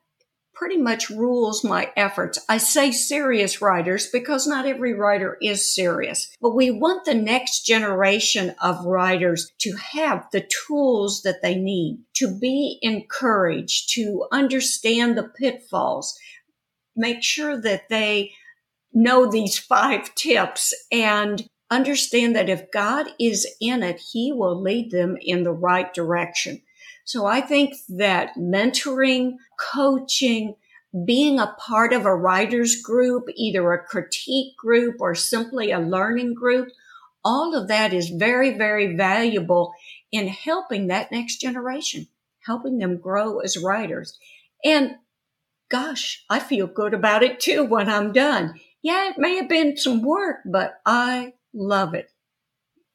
pretty 0.57 0.79
much 0.79 1.11
rules 1.11 1.63
my 1.63 1.93
efforts. 1.97 2.39
I 2.49 2.57
say 2.57 2.91
serious 2.91 3.61
writers 3.61 4.09
because 4.11 4.47
not 4.47 4.67
every 4.67 4.95
writer 4.95 5.37
is 5.43 5.75
serious, 5.75 6.35
but 6.41 6.57
we 6.57 6.71
want 6.71 7.05
the 7.05 7.15
next 7.15 7.67
generation 7.67 8.55
of 8.63 8.87
writers 8.87 9.53
to 9.59 9.77
have 9.93 10.27
the 10.33 10.49
tools 10.67 11.23
that 11.23 11.43
they 11.43 11.57
need 11.57 11.99
to 12.15 12.39
be 12.39 12.79
encouraged, 12.81 13.93
to 13.95 14.27
understand 14.33 15.17
the 15.17 15.31
pitfalls, 15.39 16.19
make 16.97 17.23
sure 17.23 17.61
that 17.61 17.89
they 17.91 18.33
know 18.95 19.31
these 19.31 19.59
five 19.59 20.15
tips 20.15 20.73
and 20.91 21.47
understand 21.71 22.35
that 22.35 22.49
if 22.49 22.71
God 22.73 23.07
is 23.21 23.47
in 23.61 23.83
it, 23.83 24.01
he 24.01 24.33
will 24.33 24.61
lead 24.61 24.91
them 24.91 25.19
in 25.21 25.43
the 25.43 25.53
right 25.53 25.93
direction. 25.93 26.63
So 27.07 27.25
I 27.25 27.41
think 27.41 27.77
that 27.89 28.35
mentoring, 28.37 29.37
coaching, 29.61 30.57
being 31.05 31.39
a 31.39 31.55
part 31.59 31.93
of 31.93 32.05
a 32.05 32.15
writer's 32.15 32.83
group, 32.83 33.29
either 33.37 33.73
a 33.73 33.85
critique 33.85 34.57
group 34.57 34.97
or 34.99 35.15
simply 35.15 35.71
a 35.71 35.79
learning 35.79 36.35
group, 36.35 36.69
all 37.25 37.55
of 37.55 37.69
that 37.69 37.93
is 37.93 38.09
very, 38.09 38.59
very 38.59 38.97
valuable 38.97 39.73
in 40.11 40.27
helping 40.27 40.89
that 40.89 41.13
next 41.13 41.37
generation, 41.37 42.09
helping 42.45 42.79
them 42.79 42.99
grow 42.99 43.39
as 43.39 43.57
writers. 43.57 44.19
And 44.65 44.97
gosh, 45.69 46.25
I 46.29 46.41
feel 46.41 46.67
good 46.67 46.93
about 46.93 47.23
it 47.23 47.39
too 47.39 47.63
when 47.65 47.89
I'm 47.89 48.13
done. 48.13 48.61
Yeah, 48.83 49.11
it 49.11 49.19
may 49.19 49.37
have 49.37 49.49
been 49.49 49.77
some 49.77 50.03
work, 50.03 50.39
but 50.45 50.81
I 50.85 51.35
love 51.55 51.95
it. 51.95 52.11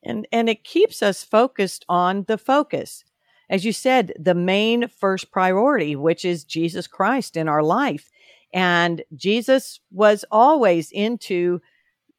And 0.03 0.27
and 0.33 0.49
it 0.49 0.65
keeps 0.65 1.01
us 1.01 1.23
focused 1.23 1.85
on 1.87 2.25
the 2.27 2.37
focus. 2.37 3.05
As 3.51 3.65
you 3.65 3.73
said, 3.73 4.13
the 4.17 4.33
main 4.33 4.87
first 4.87 5.29
priority, 5.29 5.97
which 5.97 6.23
is 6.23 6.45
Jesus 6.45 6.87
Christ 6.87 7.35
in 7.35 7.49
our 7.49 7.61
life. 7.61 8.09
And 8.53 9.03
Jesus 9.13 9.81
was 9.91 10.23
always 10.31 10.89
into 10.91 11.61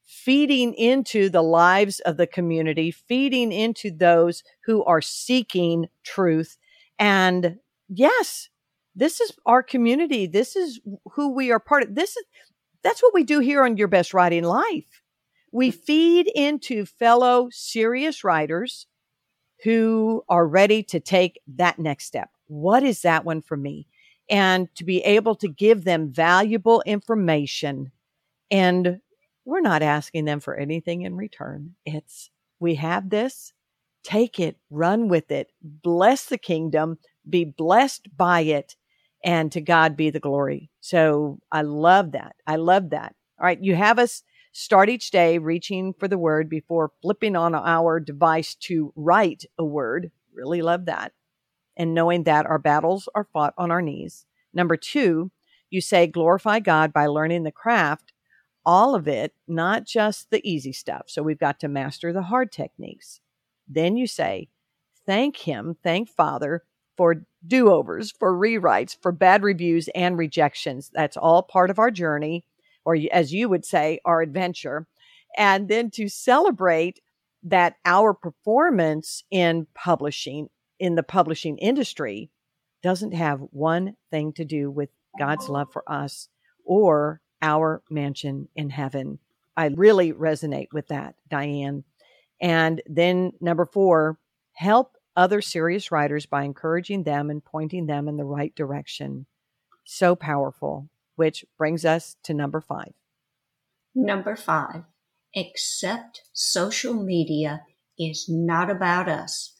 feeding 0.05 0.75
into 0.75 1.31
the 1.31 1.43
lives 1.43 2.01
of 2.01 2.19
the 2.19 2.27
community, 2.27 2.91
feeding 2.91 3.51
into 3.51 3.91
those 3.91 4.43
who 4.67 4.85
are 4.85 5.01
seeking 5.01 5.89
truth. 6.05 6.59
And 6.99 7.57
yes, 7.89 8.51
this 8.95 9.19
is 9.19 9.33
our 9.47 9.63
community. 9.63 10.27
This 10.27 10.55
is 10.55 10.81
who 11.13 11.33
we 11.33 11.51
are 11.51 11.59
part 11.59 11.85
of. 11.85 11.95
This 11.95 12.15
is 12.15 12.25
that's 12.83 13.03
what 13.03 13.15
we 13.15 13.25
do 13.25 13.39
here 13.39 13.65
on 13.65 13.79
Your 13.79 13.89
Best 13.89 14.13
Writing 14.13 14.45
Life. 14.45 15.03
We 15.51 15.71
feed 15.71 16.31
into 16.35 16.85
fellow 16.85 17.49
serious 17.51 18.23
writers 18.23 18.87
who 19.63 20.25
are 20.29 20.47
ready 20.47 20.83
to 20.83 21.01
take 21.01 21.41
that 21.57 21.79
next 21.79 22.07
step. 22.07 22.31
What 22.49 22.83
is 22.83 23.03
that 23.03 23.25
one 23.25 23.43
for 23.43 23.57
me? 23.57 23.87
And 24.29 24.73
to 24.77 24.85
be 24.85 25.01
able 25.03 25.35
to 25.37 25.49
give 25.49 25.85
them 25.85 26.11
valuable 26.13 26.83
information. 26.87 27.93
And 28.51 28.99
we're 29.45 29.61
not 29.61 29.83
asking 29.83 30.25
them 30.25 30.41
for 30.41 30.55
anything 30.55 31.03
in 31.03 31.17
return. 31.17 31.75
It's 31.85 32.31
we 32.61 32.77
have 32.77 33.11
this, 33.11 33.53
take 34.05 34.39
it, 34.39 34.57
run 34.71 35.09
with 35.09 35.31
it, 35.31 35.51
bless 35.63 36.27
the 36.27 36.39
kingdom, 36.39 36.99
be 37.29 37.45
blessed 37.45 38.17
by 38.17 38.41
it, 38.41 38.77
and 39.25 39.51
to 39.53 39.61
God 39.61 39.97
be 39.97 40.11
the 40.11 40.21
glory. 40.21 40.71
So 40.81 41.39
I 41.51 41.63
love 41.63 42.13
that. 42.13 42.37
I 42.47 42.57
love 42.57 42.91
that. 42.91 43.15
All 43.39 43.47
right. 43.47 43.63
You 43.63 43.75
have 43.75 43.99
us 43.99 44.23
start 44.53 44.89
each 44.89 45.11
day 45.11 45.39
reaching 45.39 45.95
for 45.95 46.09
the 46.09 46.19
word 46.19 46.49
before 46.49 46.93
flipping 47.01 47.37
on 47.37 47.55
our 47.55 47.99
device 47.99 48.55
to 48.55 48.93
write 48.95 49.45
a 49.59 49.65
word. 49.65 50.11
Really 50.33 50.63
love 50.63 50.85
that. 50.87 51.13
And 51.77 51.95
knowing 51.95 52.25
that 52.25 52.47
our 52.47 52.59
battles 52.59 53.09
are 53.15 53.29
fought 53.33 53.55
on 53.57 53.71
our 53.71 53.83
knees. 53.83 54.27
Number 54.53 54.77
two, 54.77 55.31
you 55.71 55.81
say 55.81 56.07
glorify 56.07 56.61
God 56.61 56.93
by 56.93 57.07
learning 57.07 57.45
the 57.45 57.51
craft, 57.51 58.13
all 58.65 58.95
of 58.95 59.09
it, 59.09 59.33
not 59.49 59.87
just 59.87 60.31
the 60.31 60.47
easy 60.49 60.73
stuff. 60.73 61.05
So 61.07 61.23
we've 61.23 61.39
got 61.39 61.59
to 61.61 61.69
master 61.69 62.13
the 62.13 62.23
hard 62.23 62.53
techniques. 62.53 63.21
Then 63.67 63.97
you 63.97 64.07
say, 64.07 64.49
thank 65.07 65.39
Him, 65.39 65.77
thank 65.83 66.11
Father 66.11 66.63
for 66.97 67.25
do 67.47 67.71
overs, 67.71 68.13
for 68.13 68.39
rewrites, 68.39 68.97
for 69.01 69.13
bad 69.13 69.43
reviews 69.43 69.89
and 69.95 70.19
rejections. 70.19 70.91
That's 70.93 71.17
all 71.17 71.43
part 71.43 71.71
of 71.71 71.79
our 71.79 71.91
journey, 71.91 72.45
or 72.85 72.97
as 73.13 73.33
you 73.33 73.49
would 73.49 73.65
say, 73.65 74.01
our 74.05 74.21
adventure. 74.21 74.87
And 75.37 75.69
then 75.69 75.91
to 75.93 76.09
celebrate 76.09 77.01
that 77.45 77.77
our 77.85 78.15
performance 78.15 79.25
in 79.31 79.67
publishing, 79.75 80.49
in 80.79 80.95
the 80.95 81.03
publishing 81.03 81.59
industry, 81.59 82.31
doesn't 82.83 83.15
have 83.15 83.41
one 83.51 83.97
thing 84.11 84.33
to 84.35 84.45
do 84.45 84.71
with 84.71 84.91
God's 85.19 85.49
love 85.49 85.73
for 85.73 85.85
us 85.91 86.29
or 86.65 87.21
our 87.41 87.83
mansion 87.91 88.49
in 88.55 88.71
heaven. 88.71 89.19
I 89.57 89.67
really 89.67 90.13
resonate 90.13 90.73
with 90.73 90.89
that, 90.89 91.15
DiAnn. 91.31 91.85
And 92.41 92.83
then 92.87 93.33
number 93.41 93.67
four, 93.67 94.19
help 94.53 94.97
other 95.17 95.43
serious 95.43 95.93
writers 95.93 96.27
by 96.27 96.45
encouraging 96.45 97.03
them 97.05 97.31
and 97.31 97.45
pointing 97.45 97.87
them 97.87 98.09
in 98.09 98.17
the 98.17 98.25
right 98.25 98.55
direction. 98.55 99.27
So 99.85 100.15
powerful, 100.17 100.89
which 101.17 101.45
brings 101.59 101.85
us 101.85 102.17
to 102.25 102.35
number 102.35 102.61
five. 102.61 102.93
Number 103.95 104.37
five, 104.37 104.85
accept 105.37 106.23
social 106.33 106.95
media 106.95 107.63
is 107.99 108.27
not 108.29 108.71
about 108.71 109.09
us, 109.09 109.55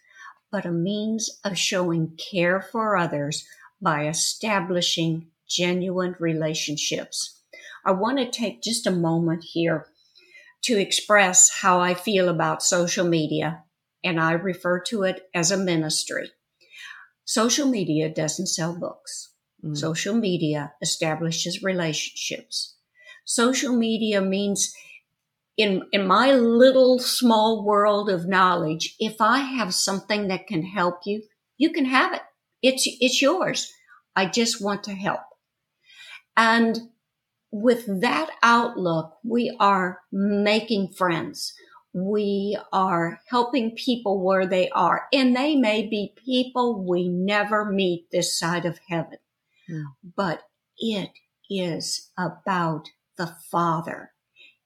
but 0.51 0.65
a 0.65 0.73
means 0.73 1.41
of 1.45 1.59
showing 1.59 2.17
care 2.17 2.61
for 2.61 2.97
others 2.97 3.47
by 3.81 4.07
establishing 4.07 5.27
genuine 5.49 6.15
relationships. 6.19 7.41
I 7.85 7.93
want 7.93 8.19
to 8.19 8.31
take 8.31 8.63
just 8.63 8.87
a 8.87 8.93
moment 8.93 9.45
here 9.45 9.87
to 10.63 10.79
express 10.79 11.51
how 11.61 11.81
I 11.81 11.95
feel 11.95 12.29
about 12.29 12.63
social 12.63 13.07
media, 13.07 13.65
and 14.05 14.21
I 14.21 14.33
refer 14.33 14.81
to 14.85 15.03
it 15.03 15.29
as 15.35 15.51
a 15.51 15.57
ministry. 15.57 16.31
Social 17.25 17.67
media 17.67 18.13
doesn't 18.13 18.47
sell 18.47 18.79
books. 18.79 19.32
Mm. 19.65 19.77
Social 19.77 20.15
media 20.15 20.73
establishes 20.83 21.63
relationships. 21.63 22.77
Social 23.25 23.77
media 23.77 24.21
means 24.21 24.75
in, 25.57 25.83
in 25.93 26.07
my 26.07 26.33
little 26.33 26.99
small 26.99 27.65
world 27.65 28.11
of 28.11 28.27
knowledge, 28.27 28.97
if 28.99 29.21
I 29.21 29.39
have 29.39 29.75
something 29.75 30.29
that 30.29 30.47
can 30.47 30.63
help 30.63 31.01
you, 31.05 31.23
you 31.57 31.71
can 31.71 31.85
have 31.85 32.15
it. 32.15 32.23
It's, 32.63 32.89
it's 33.01 33.23
yours. 33.23 33.73
I 34.17 34.27
just 34.27 34.63
want 34.63 34.85
to 34.85 34.95
help. 34.95 35.21
And 36.37 36.79
with 37.51 38.01
that 38.01 38.31
outlook, 38.43 39.19
we 39.23 39.55
are 39.61 40.01
making 40.11 40.93
friends. 40.93 41.53
We 41.93 42.59
are 42.73 43.21
helping 43.29 43.77
people 43.77 44.25
where 44.25 44.47
they 44.47 44.71
are, 44.71 45.03
and 45.13 45.37
they 45.37 45.57
may 45.57 45.87
be 45.87 46.15
people 46.17 46.83
we 46.83 47.09
never 47.09 47.67
meet 47.67 48.11
this 48.11 48.39
side 48.39 48.65
of 48.65 48.81
heaven. 48.89 49.19
Mm. 49.73 49.85
But 50.17 50.43
it 50.79 51.11
is 51.49 52.11
about 52.19 52.89
the 53.17 53.35
Father. 53.51 54.13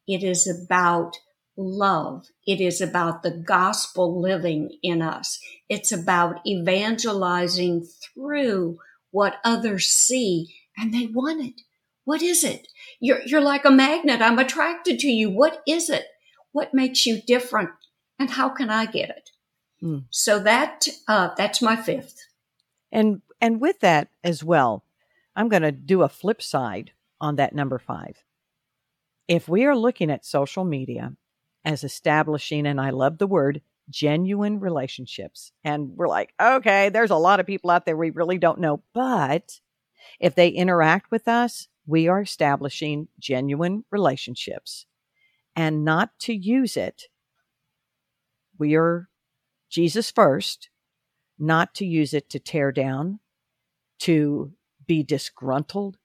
It 0.06 0.22
is 0.22 0.46
about 0.46 1.18
love. 1.56 2.26
It 2.46 2.60
is 2.60 2.80
about 2.80 3.22
the 3.22 3.30
gospel 3.30 4.20
living 4.20 4.78
in 4.82 5.02
us. 5.02 5.38
It's 5.68 5.92
about 5.92 6.46
evangelizing 6.46 7.86
through 8.14 8.78
what 9.10 9.36
others 9.44 9.86
see 9.86 10.54
and 10.76 10.92
they 10.92 11.06
want 11.06 11.44
it. 11.44 11.62
What 12.04 12.22
is 12.22 12.44
it? 12.44 12.68
You're, 13.00 13.22
you're 13.26 13.40
like 13.40 13.64
a 13.64 13.70
magnet. 13.70 14.20
I'm 14.20 14.38
attracted 14.38 14.98
to 15.00 15.08
you. 15.08 15.30
What 15.30 15.62
is 15.66 15.90
it? 15.90 16.04
What 16.52 16.74
makes 16.74 17.06
you 17.06 17.20
different? 17.26 17.70
And 18.18 18.30
how 18.30 18.50
can 18.50 18.70
I 18.70 18.86
get 18.86 19.10
it? 19.10 19.30
Mm. 19.82 20.04
So 20.10 20.38
that, 20.40 20.86
uh, 21.08 21.30
that's 21.36 21.60
my 21.60 21.76
fifth. 21.76 22.16
And, 22.92 23.22
and 23.40 23.60
with 23.60 23.80
that 23.80 24.08
as 24.22 24.44
well, 24.44 24.84
I'm 25.36 25.48
going 25.48 25.62
to 25.62 25.72
do 25.72 26.02
a 26.02 26.08
flip 26.08 26.42
side 26.42 26.92
on 27.20 27.36
that 27.36 27.54
number 27.54 27.78
five. 27.78 28.16
If 29.28 29.48
we 29.48 29.64
are 29.66 29.76
looking 29.76 30.10
at 30.10 30.24
social 30.24 30.64
media 30.64 31.12
as 31.64 31.84
establishing, 31.84 32.66
and 32.66 32.80
I 32.80 32.90
love 32.90 33.18
the 33.18 33.26
word, 33.26 33.60
genuine 33.90 34.58
relationships, 34.60 35.52
and 35.62 35.90
we're 35.96 36.08
like, 36.08 36.32
okay, 36.40 36.88
there's 36.88 37.10
a 37.10 37.16
lot 37.16 37.38
of 37.38 37.46
people 37.46 37.70
out 37.70 37.84
there 37.84 37.96
we 37.96 38.10
really 38.10 38.38
don't 38.38 38.60
know, 38.60 38.82
but 38.94 39.60
if 40.18 40.34
they 40.34 40.48
interact 40.48 41.10
with 41.10 41.28
us, 41.28 41.68
we 41.86 42.08
are 42.08 42.22
establishing 42.22 43.08
genuine 43.18 43.84
relationships 43.90 44.86
and 45.54 45.84
not 45.84 46.18
to 46.20 46.34
use 46.34 46.76
it. 46.76 47.04
We 48.58 48.74
are 48.74 49.08
Jesus 49.68 50.10
first, 50.10 50.70
not 51.38 51.74
to 51.74 51.86
use 51.86 52.14
it 52.14 52.30
to 52.30 52.38
tear 52.38 52.72
down, 52.72 53.20
to 54.00 54.52
be 54.86 55.02
disgruntled, 55.02 55.98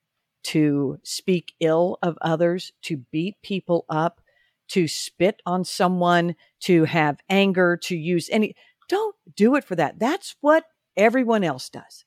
to 0.43 0.97
speak 1.03 1.53
ill 1.59 1.97
of 2.01 2.17
others, 2.21 2.71
to 2.83 2.97
beat 3.11 3.35
people 3.43 3.85
up, 3.89 4.21
to 4.69 4.87
spit 4.87 5.41
on 5.45 5.63
someone, 5.63 6.35
to 6.61 6.85
have 6.85 7.19
anger, 7.29 7.77
to 7.77 7.95
use 7.95 8.29
any. 8.31 8.55
Don't 8.89 9.15
do 9.35 9.55
it 9.55 9.63
for 9.63 9.75
that. 9.75 9.99
That's 9.99 10.35
what 10.41 10.65
everyone 10.97 11.43
else 11.43 11.69
does. 11.69 12.05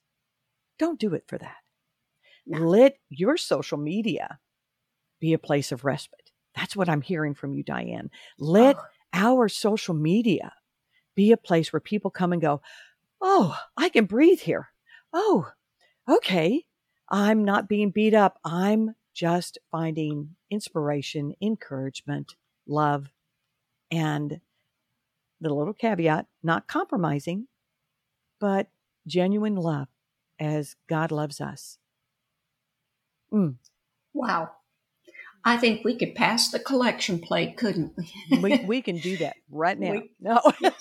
Don't 0.77 0.99
do 0.99 1.13
it 1.13 1.23
for 1.27 1.37
that. 1.37 1.57
No. 2.45 2.59
Let 2.59 2.97
your 3.09 3.37
social 3.37 3.77
media 3.77 4.39
be 5.19 5.33
a 5.33 5.39
place 5.39 5.71
of 5.71 5.85
respite. 5.85 6.31
That's 6.55 6.75
what 6.75 6.89
I'm 6.89 7.01
hearing 7.01 7.33
from 7.33 7.53
you, 7.53 7.63
DiAnn. 7.63 8.09
Let 8.37 8.77
oh. 8.77 8.83
our 9.13 9.49
social 9.49 9.95
media 9.95 10.53
be 11.15 11.31
a 11.31 11.37
place 11.37 11.71
where 11.71 11.79
people 11.79 12.11
come 12.11 12.33
and 12.33 12.41
go, 12.41 12.61
Oh, 13.21 13.57
I 13.77 13.89
can 13.89 14.05
breathe 14.05 14.41
here. 14.41 14.69
Oh, 15.13 15.49
okay. 16.09 16.64
I'm 17.09 17.45
not 17.45 17.69
being 17.69 17.91
beat 17.91 18.13
up. 18.13 18.39
I'm 18.43 18.95
just 19.13 19.57
finding 19.71 20.35
inspiration, 20.49 21.33
encouragement, 21.41 22.35
love, 22.67 23.11
and 23.91 24.41
the 25.39 25.53
little 25.53 25.73
caveat 25.73 26.25
not 26.43 26.67
compromising, 26.67 27.47
but 28.39 28.67
genuine 29.07 29.55
love 29.55 29.87
as 30.39 30.75
God 30.87 31.11
loves 31.11 31.39
us. 31.39 31.77
Mm. 33.31 33.55
Wow. 34.13 34.51
I 35.47 35.57
think 35.57 35.85
we 35.85 35.95
could 35.95 36.15
pass 36.15 36.49
the 36.49 36.59
collection 36.59 37.19
plate, 37.19 37.55
couldn't 37.55 37.93
we? 38.31 38.39
we, 38.39 38.57
we 38.65 38.81
can 38.81 38.97
do 38.97 39.17
that 39.17 39.35
right 39.51 39.79
now. 39.79 39.91
We, 39.91 40.11
no. 40.19 40.41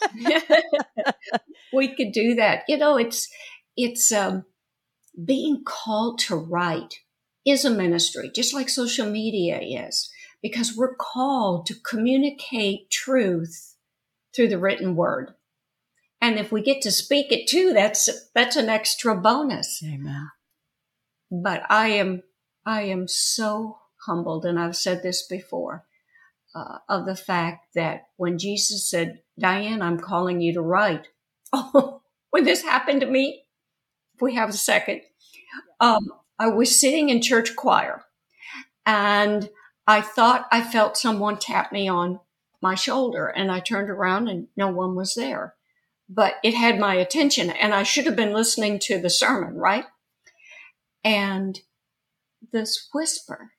we 1.72 1.94
could 1.94 2.12
do 2.12 2.37
that. 2.37 2.62
You 2.66 2.78
know, 2.78 2.96
it's 2.96 3.28
it's 3.76 4.10
um, 4.10 4.46
being 5.22 5.62
called 5.64 6.18
to 6.20 6.37
write 6.37 7.00
is 7.46 7.64
a 7.64 7.70
ministry, 7.70 8.31
just 8.35 8.55
like 8.55 8.68
social 8.68 9.07
media 9.07 9.61
is, 9.61 10.11
because 10.42 10.77
we're 10.77 10.94
called 10.94 11.66
to 11.66 11.74
communicate 11.74 12.90
truth 12.90 13.77
through 14.35 14.48
the 14.48 14.59
written 14.59 14.96
word. 14.96 15.35
And 16.20 16.38
if 16.38 16.50
we 16.50 16.62
get 16.62 16.81
to 16.83 16.90
speak 16.90 17.31
it 17.31 17.46
too, 17.46 17.72
that's 17.74 18.09
that's 18.35 18.57
an 18.57 18.68
extra 18.68 19.14
bonus. 19.14 19.83
Amen. 19.85 20.31
But 21.31 21.62
I 21.68 21.88
am 21.88 22.22
I 22.64 22.83
am 22.83 23.09
so 23.09 23.79
humbled, 24.07 24.46
and 24.46 24.59
I've 24.59 24.77
said 24.77 25.03
this 25.03 25.27
before, 25.27 25.85
uh, 26.55 26.79
of 26.88 27.05
the 27.05 27.16
fact 27.16 27.66
that 27.74 28.07
when 28.16 28.38
Jesus 28.38 28.88
said, 28.88 29.20
DiAnn, 29.40 29.83
I'm 29.83 29.98
calling 29.98 30.40
you 30.40 30.55
to 30.55 30.62
write. 30.62 31.09
Oh, 31.57 32.03
when 32.31 32.42
this 32.42 32.62
happened 32.62 33.03
to 33.03 33.07
me, 33.07 33.43
if 34.14 34.22
we 34.22 34.35
have 34.35 34.48
a 34.48 34.55
second, 34.55 35.03
um, 35.81 36.12
I 36.38 36.48
was 36.48 36.81
sitting 36.81 37.09
in 37.09 37.20
church 37.20 37.57
choir 37.57 38.05
and 38.87 39.48
I 39.87 40.00
thought 40.00 40.46
I 40.50 40.62
felt 40.62 40.96
someone 40.96 41.38
tap 41.38 41.72
me 41.72 41.88
on 41.88 42.20
my 42.61 42.74
shoulder 42.74 43.27
and 43.27 43.50
I 43.50 43.61
turned 43.61 43.90
around 43.90 44.29
and 44.29 44.48
no 44.57 44.68
one 44.68 44.94
was 44.94 45.14
there. 45.14 45.55
But 46.09 46.35
it 46.42 46.55
had 46.55 46.79
my 46.79 46.94
attention 46.94 47.50
and 47.50 47.74
I 47.74 47.83
should 47.83 48.07
have 48.07 48.16
been 48.16 48.33
listening 48.33 48.79
to 48.81 49.00
the 49.00 49.11
sermon, 49.11 49.57
right? 49.57 49.85
And 51.03 51.61
this 52.53 52.88
whisper. 52.92 53.53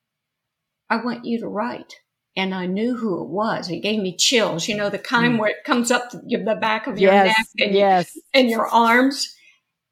I 0.89 0.97
want 0.97 1.25
you 1.25 1.39
to 1.39 1.47
write. 1.47 1.95
And 2.37 2.53
I 2.53 2.65
knew 2.65 2.97
who 2.97 3.23
it 3.23 3.29
was. 3.29 3.69
It 3.69 3.79
gave 3.79 4.01
me 4.01 4.15
chills, 4.15 4.67
you 4.67 4.75
know, 4.75 4.89
the 4.89 4.99
kind 4.99 5.35
mm. 5.35 5.39
where 5.39 5.51
it 5.51 5.63
comes 5.63 5.89
up 5.89 6.11
the 6.11 6.57
back 6.59 6.85
of 6.85 6.99
your 6.99 7.13
yes, 7.13 7.27
neck 7.27 7.67
and, 7.67 7.75
yes. 7.75 8.17
and 8.33 8.49
your 8.49 8.67
arms. 8.67 9.34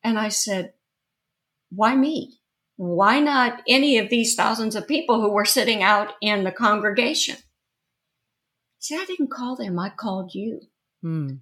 And 0.03 0.19
I 0.19 0.29
said, 0.29 0.73
why 1.69 1.95
me? 1.95 2.39
Why 2.75 3.19
not 3.19 3.61
any 3.67 3.97
of 3.97 4.09
these 4.09 4.35
thousands 4.35 4.75
of 4.75 4.87
people 4.87 5.21
who 5.21 5.31
were 5.31 5.45
sitting 5.45 5.83
out 5.83 6.13
in 6.21 6.43
the 6.43 6.51
congregation? 6.51 7.37
See, 8.79 8.95
I 8.95 9.05
didn't 9.05 9.31
call 9.31 9.55
them. 9.55 9.79
I 9.79 9.89
called 9.89 10.33
you. 10.33 10.61
Mm. 11.03 11.39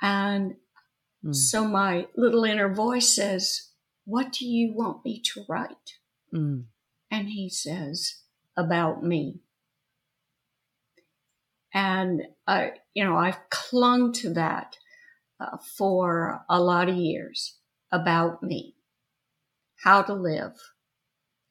And 0.00 0.56
mm. 1.24 1.34
so 1.34 1.66
my 1.66 2.06
little 2.16 2.44
inner 2.44 2.72
voice 2.72 3.14
says, 3.14 3.70
what 4.04 4.32
do 4.32 4.46
you 4.46 4.72
want 4.74 5.04
me 5.04 5.20
to 5.34 5.44
write? 5.48 5.94
Mm 6.32 6.64
and 7.10 7.28
he 7.28 7.48
says 7.48 8.22
about 8.56 9.02
me. 9.02 9.40
And 11.72 12.22
I, 12.46 12.72
you 12.94 13.04
know, 13.04 13.16
I've 13.16 13.50
clung 13.50 14.12
to 14.14 14.32
that 14.34 14.76
uh, 15.40 15.58
for 15.76 16.44
a 16.48 16.60
lot 16.60 16.88
of 16.88 16.96
years. 16.96 17.57
About 17.92 18.42
me, 18.42 18.74
how 19.82 20.02
to 20.02 20.14
live, 20.14 20.52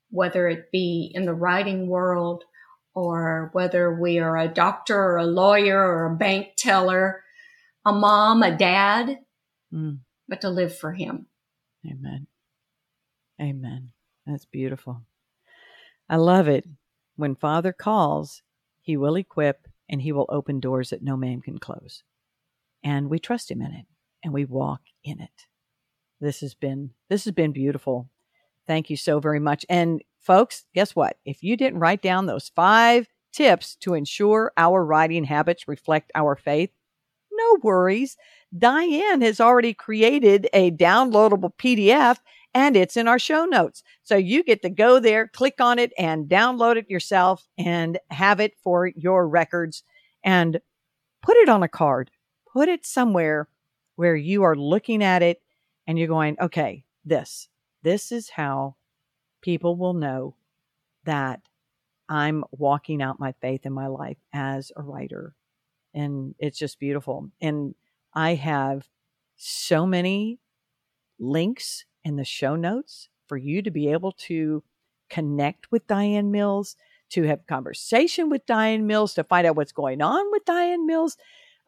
whether 0.09 0.47
it 0.47 0.71
be 0.71 1.11
in 1.13 1.25
the 1.25 1.33
writing 1.33 1.87
world 1.87 2.43
or 2.93 3.49
whether 3.53 3.93
we 3.93 4.19
are 4.19 4.37
a 4.37 4.47
doctor 4.47 4.97
or 4.99 5.17
a 5.17 5.25
lawyer 5.25 5.79
or 5.79 6.05
a 6.05 6.15
bank 6.15 6.47
teller, 6.57 7.23
a 7.85 7.93
mom, 7.93 8.41
a 8.41 8.55
dad, 8.55 9.19
mm. 9.73 9.99
but 10.27 10.41
to 10.41 10.49
live 10.49 10.75
for 10.75 10.93
Him. 10.93 11.27
Amen. 11.85 12.27
Amen. 13.39 13.91
That's 14.25 14.45
beautiful. 14.45 15.03
I 16.09 16.15
love 16.15 16.47
it. 16.47 16.65
When 17.15 17.35
Father 17.35 17.71
calls, 17.71 18.41
He 18.81 18.97
will 18.97 19.15
equip 19.15 19.67
and 19.87 20.01
He 20.01 20.11
will 20.11 20.25
open 20.29 20.59
doors 20.59 20.89
that 20.89 21.03
no 21.03 21.15
man 21.15 21.41
can 21.41 21.59
close. 21.59 22.03
And 22.83 23.09
we 23.09 23.19
trust 23.19 23.51
Him 23.51 23.61
in 23.61 23.73
it 23.73 23.85
and 24.23 24.33
we 24.33 24.45
walk 24.45 24.81
in 25.03 25.21
it. 25.21 25.45
This 26.19 26.41
has 26.41 26.53
been 26.53 26.91
this 27.09 27.25
has 27.25 27.33
been 27.33 27.51
beautiful. 27.51 28.09
Thank 28.65 28.89
you 28.89 28.97
so 28.97 29.19
very 29.19 29.39
much. 29.39 29.65
And 29.69 30.01
folks, 30.19 30.65
guess 30.73 30.95
what? 30.95 31.17
If 31.25 31.43
you 31.43 31.55
didn't 31.55 31.79
write 31.79 32.01
down 32.01 32.25
those 32.25 32.51
five 32.55 33.07
tips 33.31 33.75
to 33.77 33.93
ensure 33.93 34.51
our 34.57 34.83
writing 34.83 35.23
habits 35.23 35.67
reflect 35.67 36.11
our 36.15 36.35
faith, 36.35 36.71
no 37.31 37.57
worries. 37.63 38.17
DiAnn 38.57 39.21
has 39.21 39.39
already 39.39 39.73
created 39.73 40.49
a 40.53 40.71
downloadable 40.71 41.51
PDF 41.57 42.17
and 42.53 42.75
it's 42.75 42.97
in 42.97 43.07
our 43.07 43.19
show 43.19 43.45
notes. 43.45 43.83
So 44.03 44.15
you 44.15 44.43
get 44.43 44.61
to 44.63 44.69
go 44.69 44.99
there, 44.99 45.27
click 45.27 45.55
on 45.59 45.77
it, 45.79 45.93
and 45.97 46.27
download 46.27 46.77
it 46.77 46.89
yourself 46.89 47.47
and 47.57 47.99
have 48.09 48.39
it 48.39 48.53
for 48.63 48.87
your 48.87 49.27
records 49.27 49.83
and 50.23 50.59
put 51.21 51.37
it 51.37 51.49
on 51.49 51.61
a 51.61 51.67
card. 51.67 52.09
Put 52.51 52.69
it 52.69 52.85
somewhere 52.85 53.47
where 53.95 54.15
you 54.15 54.43
are 54.43 54.55
looking 54.55 55.03
at 55.03 55.21
it 55.21 55.41
and 55.87 55.97
you're 55.97 56.07
going, 56.07 56.35
okay, 56.39 56.83
this, 57.05 57.47
this 57.81 58.11
is 58.11 58.29
how 58.29 58.75
people 59.41 59.77
will 59.77 59.93
know 59.93 60.35
that 61.05 61.41
I'm 62.09 62.43
walking 62.51 63.01
out 63.01 63.19
my 63.19 63.33
faith 63.41 63.65
in 63.65 63.73
my 63.73 63.87
life 63.87 64.17
as 64.33 64.71
a 64.75 64.81
writer. 64.81 65.33
And 65.93 66.35
it's 66.37 66.59
just 66.59 66.79
beautiful. 66.79 67.31
And 67.41 67.75
I 68.13 68.35
have 68.35 68.87
so 69.37 69.85
many 69.85 70.39
links 71.19 71.85
in 72.03 72.17
the 72.17 72.25
show 72.25 72.55
notes 72.55 73.09
for 73.27 73.37
you 73.37 73.61
to 73.61 73.71
be 73.71 73.91
able 73.91 74.11
to 74.13 74.63
connect 75.09 75.71
with 75.71 75.87
DiAnn 75.87 76.29
Mills, 76.29 76.75
to 77.09 77.23
have 77.23 77.47
conversation 77.47 78.29
with 78.29 78.45
DiAnn 78.45 78.83
Mills, 78.83 79.13
to 79.13 79.23
find 79.23 79.47
out 79.47 79.55
what's 79.55 79.71
going 79.71 80.01
on 80.01 80.31
with 80.31 80.45
DiAnn 80.45 80.85
Mills. 80.85 81.17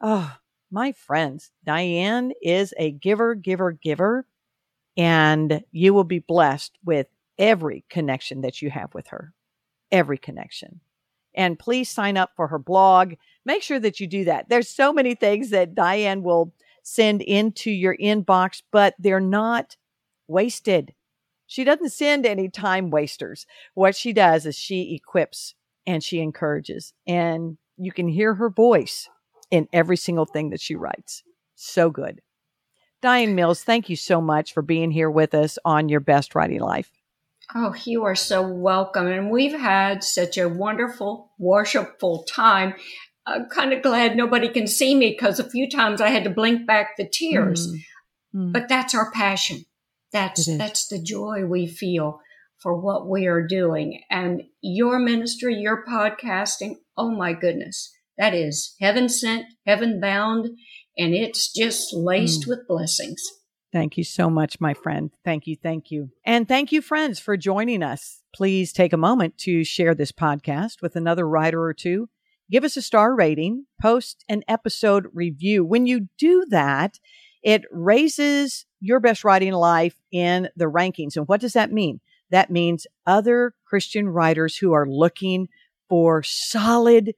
Oh, 0.00 0.36
my 0.70 0.92
friends, 0.92 1.50
DiAnn 1.66 2.32
is 2.42 2.72
a 2.78 2.90
giver, 2.92 3.34
giver, 3.34 3.72
giver, 3.72 4.26
and 4.96 5.62
you 5.72 5.94
will 5.94 6.04
be 6.04 6.18
blessed 6.18 6.78
with 6.84 7.06
every 7.38 7.84
connection 7.88 8.42
that 8.42 8.60
you 8.62 8.70
have 8.70 8.94
with 8.94 9.08
her. 9.08 9.32
Every 9.90 10.18
connection. 10.18 10.80
And 11.34 11.58
please 11.58 11.88
sign 11.88 12.16
up 12.16 12.30
for 12.36 12.48
her 12.48 12.58
blog. 12.58 13.14
Make 13.44 13.62
sure 13.62 13.80
that 13.80 14.00
you 14.00 14.06
do 14.06 14.24
that. 14.24 14.48
There's 14.48 14.68
so 14.68 14.92
many 14.92 15.14
things 15.14 15.50
that 15.50 15.74
DiAnn 15.74 16.22
will 16.22 16.52
send 16.82 17.22
into 17.22 17.70
your 17.70 17.96
inbox, 17.96 18.62
but 18.70 18.94
they're 18.98 19.20
not 19.20 19.76
wasted. 20.28 20.94
She 21.46 21.64
doesn't 21.64 21.90
send 21.90 22.26
any 22.26 22.48
time 22.48 22.90
wasters. 22.90 23.46
What 23.74 23.96
she 23.96 24.12
does 24.12 24.46
is 24.46 24.56
she 24.56 24.94
equips 24.94 25.54
and 25.86 26.02
she 26.02 26.20
encourages, 26.20 26.92
and 27.06 27.58
you 27.76 27.90
can 27.90 28.06
hear 28.06 28.34
her 28.34 28.50
voice 28.50 29.08
in 29.50 29.68
every 29.72 29.96
single 29.96 30.26
thing 30.26 30.50
that 30.50 30.60
she 30.60 30.74
writes. 30.74 31.22
So 31.54 31.90
good. 31.90 32.20
DiAnn 33.02 33.34
Mills, 33.34 33.62
thank 33.64 33.88
you 33.88 33.96
so 33.96 34.20
much 34.20 34.52
for 34.52 34.62
being 34.62 34.90
here 34.90 35.10
with 35.10 35.34
us 35.34 35.58
on 35.64 35.88
Your 35.88 36.00
Best 36.00 36.34
Writing 36.34 36.60
Life. 36.60 36.90
Oh, 37.54 37.74
you 37.84 38.04
are 38.04 38.14
so 38.14 38.46
welcome. 38.46 39.06
And 39.06 39.30
we've 39.30 39.58
had 39.58 40.04
such 40.04 40.38
a 40.38 40.48
wonderful, 40.48 41.32
worshipful 41.38 42.24
time. 42.24 42.74
I'm 43.26 43.46
kind 43.46 43.72
of 43.72 43.82
glad 43.82 44.16
nobody 44.16 44.48
can 44.48 44.66
see 44.66 44.94
me 44.94 45.10
because 45.10 45.40
a 45.40 45.48
few 45.48 45.68
times 45.68 46.00
I 46.00 46.08
had 46.08 46.24
to 46.24 46.30
blink 46.30 46.66
back 46.66 46.96
the 46.96 47.08
tears. 47.08 47.68
Mm. 47.68 47.80
Mm. 48.34 48.52
But 48.52 48.68
that's 48.68 48.94
our 48.94 49.10
passion. 49.10 49.64
That's 50.12 50.46
that's 50.58 50.88
the 50.88 51.00
joy 51.00 51.44
we 51.44 51.66
feel 51.66 52.20
for 52.58 52.76
what 52.76 53.08
we 53.08 53.26
are 53.26 53.46
doing. 53.46 54.02
And 54.10 54.42
your 54.60 54.98
ministry, 54.98 55.56
your 55.56 55.84
podcasting, 55.84 56.76
oh 56.96 57.10
my 57.10 57.32
goodness. 57.32 57.92
That 58.20 58.34
is 58.34 58.76
heaven 58.78 59.08
sent, 59.08 59.46
heaven 59.66 59.98
bound, 59.98 60.46
and 60.98 61.14
it's 61.14 61.50
just 61.50 61.94
laced 61.94 62.42
mm. 62.42 62.48
with 62.48 62.68
blessings. 62.68 63.22
Thank 63.72 63.96
you 63.96 64.04
so 64.04 64.28
much, 64.28 64.60
my 64.60 64.74
friend. 64.74 65.10
Thank 65.24 65.46
you. 65.46 65.56
Thank 65.56 65.90
you. 65.90 66.10
And 66.26 66.46
thank 66.46 66.70
you, 66.70 66.82
friends, 66.82 67.18
for 67.18 67.38
joining 67.38 67.82
us. 67.82 68.20
Please 68.34 68.74
take 68.74 68.92
a 68.92 68.98
moment 68.98 69.38
to 69.38 69.64
share 69.64 69.94
this 69.94 70.12
podcast 70.12 70.82
with 70.82 70.96
another 70.96 71.26
writer 71.26 71.62
or 71.62 71.72
two. 71.72 72.10
Give 72.50 72.62
us 72.62 72.76
a 72.76 72.82
star 72.82 73.14
rating, 73.14 73.64
post 73.80 74.22
an 74.28 74.42
episode 74.46 75.06
review. 75.14 75.64
When 75.64 75.86
you 75.86 76.08
do 76.18 76.44
that, 76.50 76.98
it 77.42 77.62
raises 77.70 78.66
your 78.80 79.00
best 79.00 79.24
writing 79.24 79.54
life 79.54 79.94
in 80.12 80.50
the 80.56 80.66
rankings. 80.66 81.16
And 81.16 81.26
what 81.26 81.40
does 81.40 81.54
that 81.54 81.72
mean? 81.72 82.00
That 82.30 82.50
means 82.50 82.86
other 83.06 83.54
Christian 83.64 84.10
writers 84.10 84.58
who 84.58 84.74
are 84.74 84.86
looking 84.86 85.48
for 85.88 86.22
solid 86.22 87.14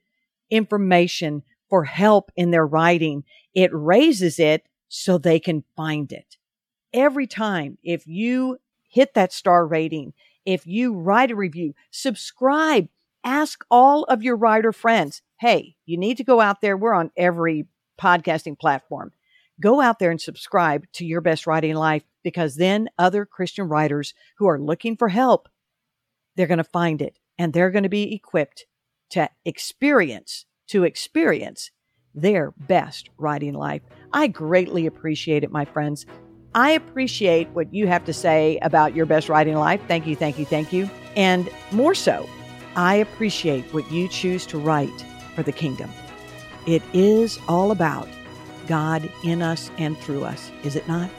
information 0.49 1.43
for 1.69 1.83
help 1.83 2.31
in 2.35 2.51
their 2.51 2.65
writing. 2.65 3.23
It 3.53 3.71
raises 3.73 4.39
it 4.39 4.63
so 4.89 5.17
they 5.17 5.39
can 5.39 5.63
find 5.75 6.11
it. 6.11 6.37
Every 6.93 7.25
time, 7.25 7.77
if 7.83 8.05
you 8.05 8.57
hit 8.87 9.15
that 9.15 9.33
star 9.33 9.65
rating, 9.65 10.13
if 10.45 10.67
you 10.67 10.93
write 10.93 11.31
a 11.31 11.35
review, 11.35 11.73
subscribe, 11.89 12.87
ask 13.23 13.65
all 13.71 14.03
of 14.03 14.21
your 14.21 14.35
writer 14.35 14.71
friends, 14.71 15.21
hey, 15.39 15.75
you 15.85 15.97
need 15.97 16.17
to 16.17 16.23
go 16.23 16.39
out 16.39 16.61
there. 16.61 16.77
We're 16.77 16.93
on 16.93 17.11
every 17.17 17.65
podcasting 17.99 18.59
platform. 18.59 19.11
Go 19.59 19.81
out 19.81 19.99
there 19.99 20.11
and 20.11 20.21
subscribe 20.21 20.85
to 20.93 21.05
Your 21.05 21.21
Best 21.21 21.47
Writing 21.47 21.75
Life 21.75 22.03
because 22.23 22.55
then 22.55 22.89
other 22.97 23.25
Christian 23.25 23.67
writers 23.67 24.13
who 24.37 24.47
are 24.47 24.59
looking 24.59 24.97
for 24.97 25.09
help, 25.09 25.47
they're 26.35 26.47
going 26.47 26.57
to 26.57 26.63
find 26.63 27.01
it 27.01 27.17
and 27.37 27.53
they're 27.53 27.71
going 27.71 27.83
to 27.83 27.89
be 27.89 28.13
equipped 28.13 28.65
to 29.13 29.29
experience, 29.45 30.45
to 30.67 30.83
experience 30.83 31.69
their 32.15 32.51
best 32.57 33.09
writing 33.19 33.53
life. 33.53 33.83
I 34.11 34.27
greatly 34.27 34.87
appreciate 34.87 35.43
it, 35.43 35.51
my 35.51 35.65
friends. 35.65 36.07
I 36.55 36.71
appreciate 36.71 37.47
what 37.49 37.71
you 37.71 37.85
have 37.87 38.05
to 38.05 38.13
say 38.13 38.57
about 38.63 38.95
your 38.95 39.05
best 39.05 39.29
writing 39.29 39.55
life. 39.55 39.81
Thank 39.87 40.07
you, 40.07 40.15
thank 40.15 40.39
you, 40.39 40.45
thank 40.45 40.73
you. 40.73 40.89
And 41.15 41.47
more 41.71 41.93
so, 41.93 42.27
I 42.75 42.95
appreciate 42.95 43.71
what 43.71 43.91
you 43.91 44.07
choose 44.07 44.47
to 44.47 44.57
write 44.57 45.05
for 45.35 45.43
the 45.43 45.51
kingdom. 45.51 45.91
It 46.65 46.81
is 46.93 47.37
all 47.47 47.69
about 47.69 48.07
God 48.65 49.07
in 49.23 49.43
us 49.43 49.69
and 49.77 49.95
through 49.99 50.23
us, 50.23 50.51
is 50.63 50.75
it 50.75 50.87
not? 50.87 51.09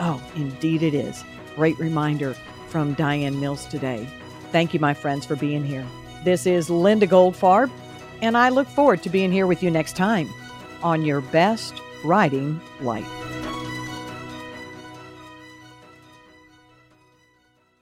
Oh, 0.00 0.22
indeed 0.36 0.82
it 0.82 0.94
is. 0.94 1.22
Great 1.54 1.78
reminder 1.78 2.34
from 2.68 2.96
DiAnn 2.96 3.40
Mills 3.40 3.66
today. 3.66 4.08
Thank 4.52 4.72
you, 4.72 4.80
my 4.80 4.94
friends, 4.94 5.26
for 5.26 5.36
being 5.36 5.64
here. 5.64 5.86
This 6.24 6.46
is 6.46 6.68
Linda 6.70 7.06
Goldfarb, 7.06 7.70
and 8.22 8.36
I 8.36 8.48
look 8.48 8.66
forward 8.66 9.02
to 9.04 9.10
being 9.10 9.30
here 9.30 9.46
with 9.46 9.62
you 9.62 9.70
next 9.70 9.96
time 9.96 10.28
on 10.82 11.04
your 11.04 11.20
best 11.20 11.80
writing 12.04 12.60
life. 12.80 13.25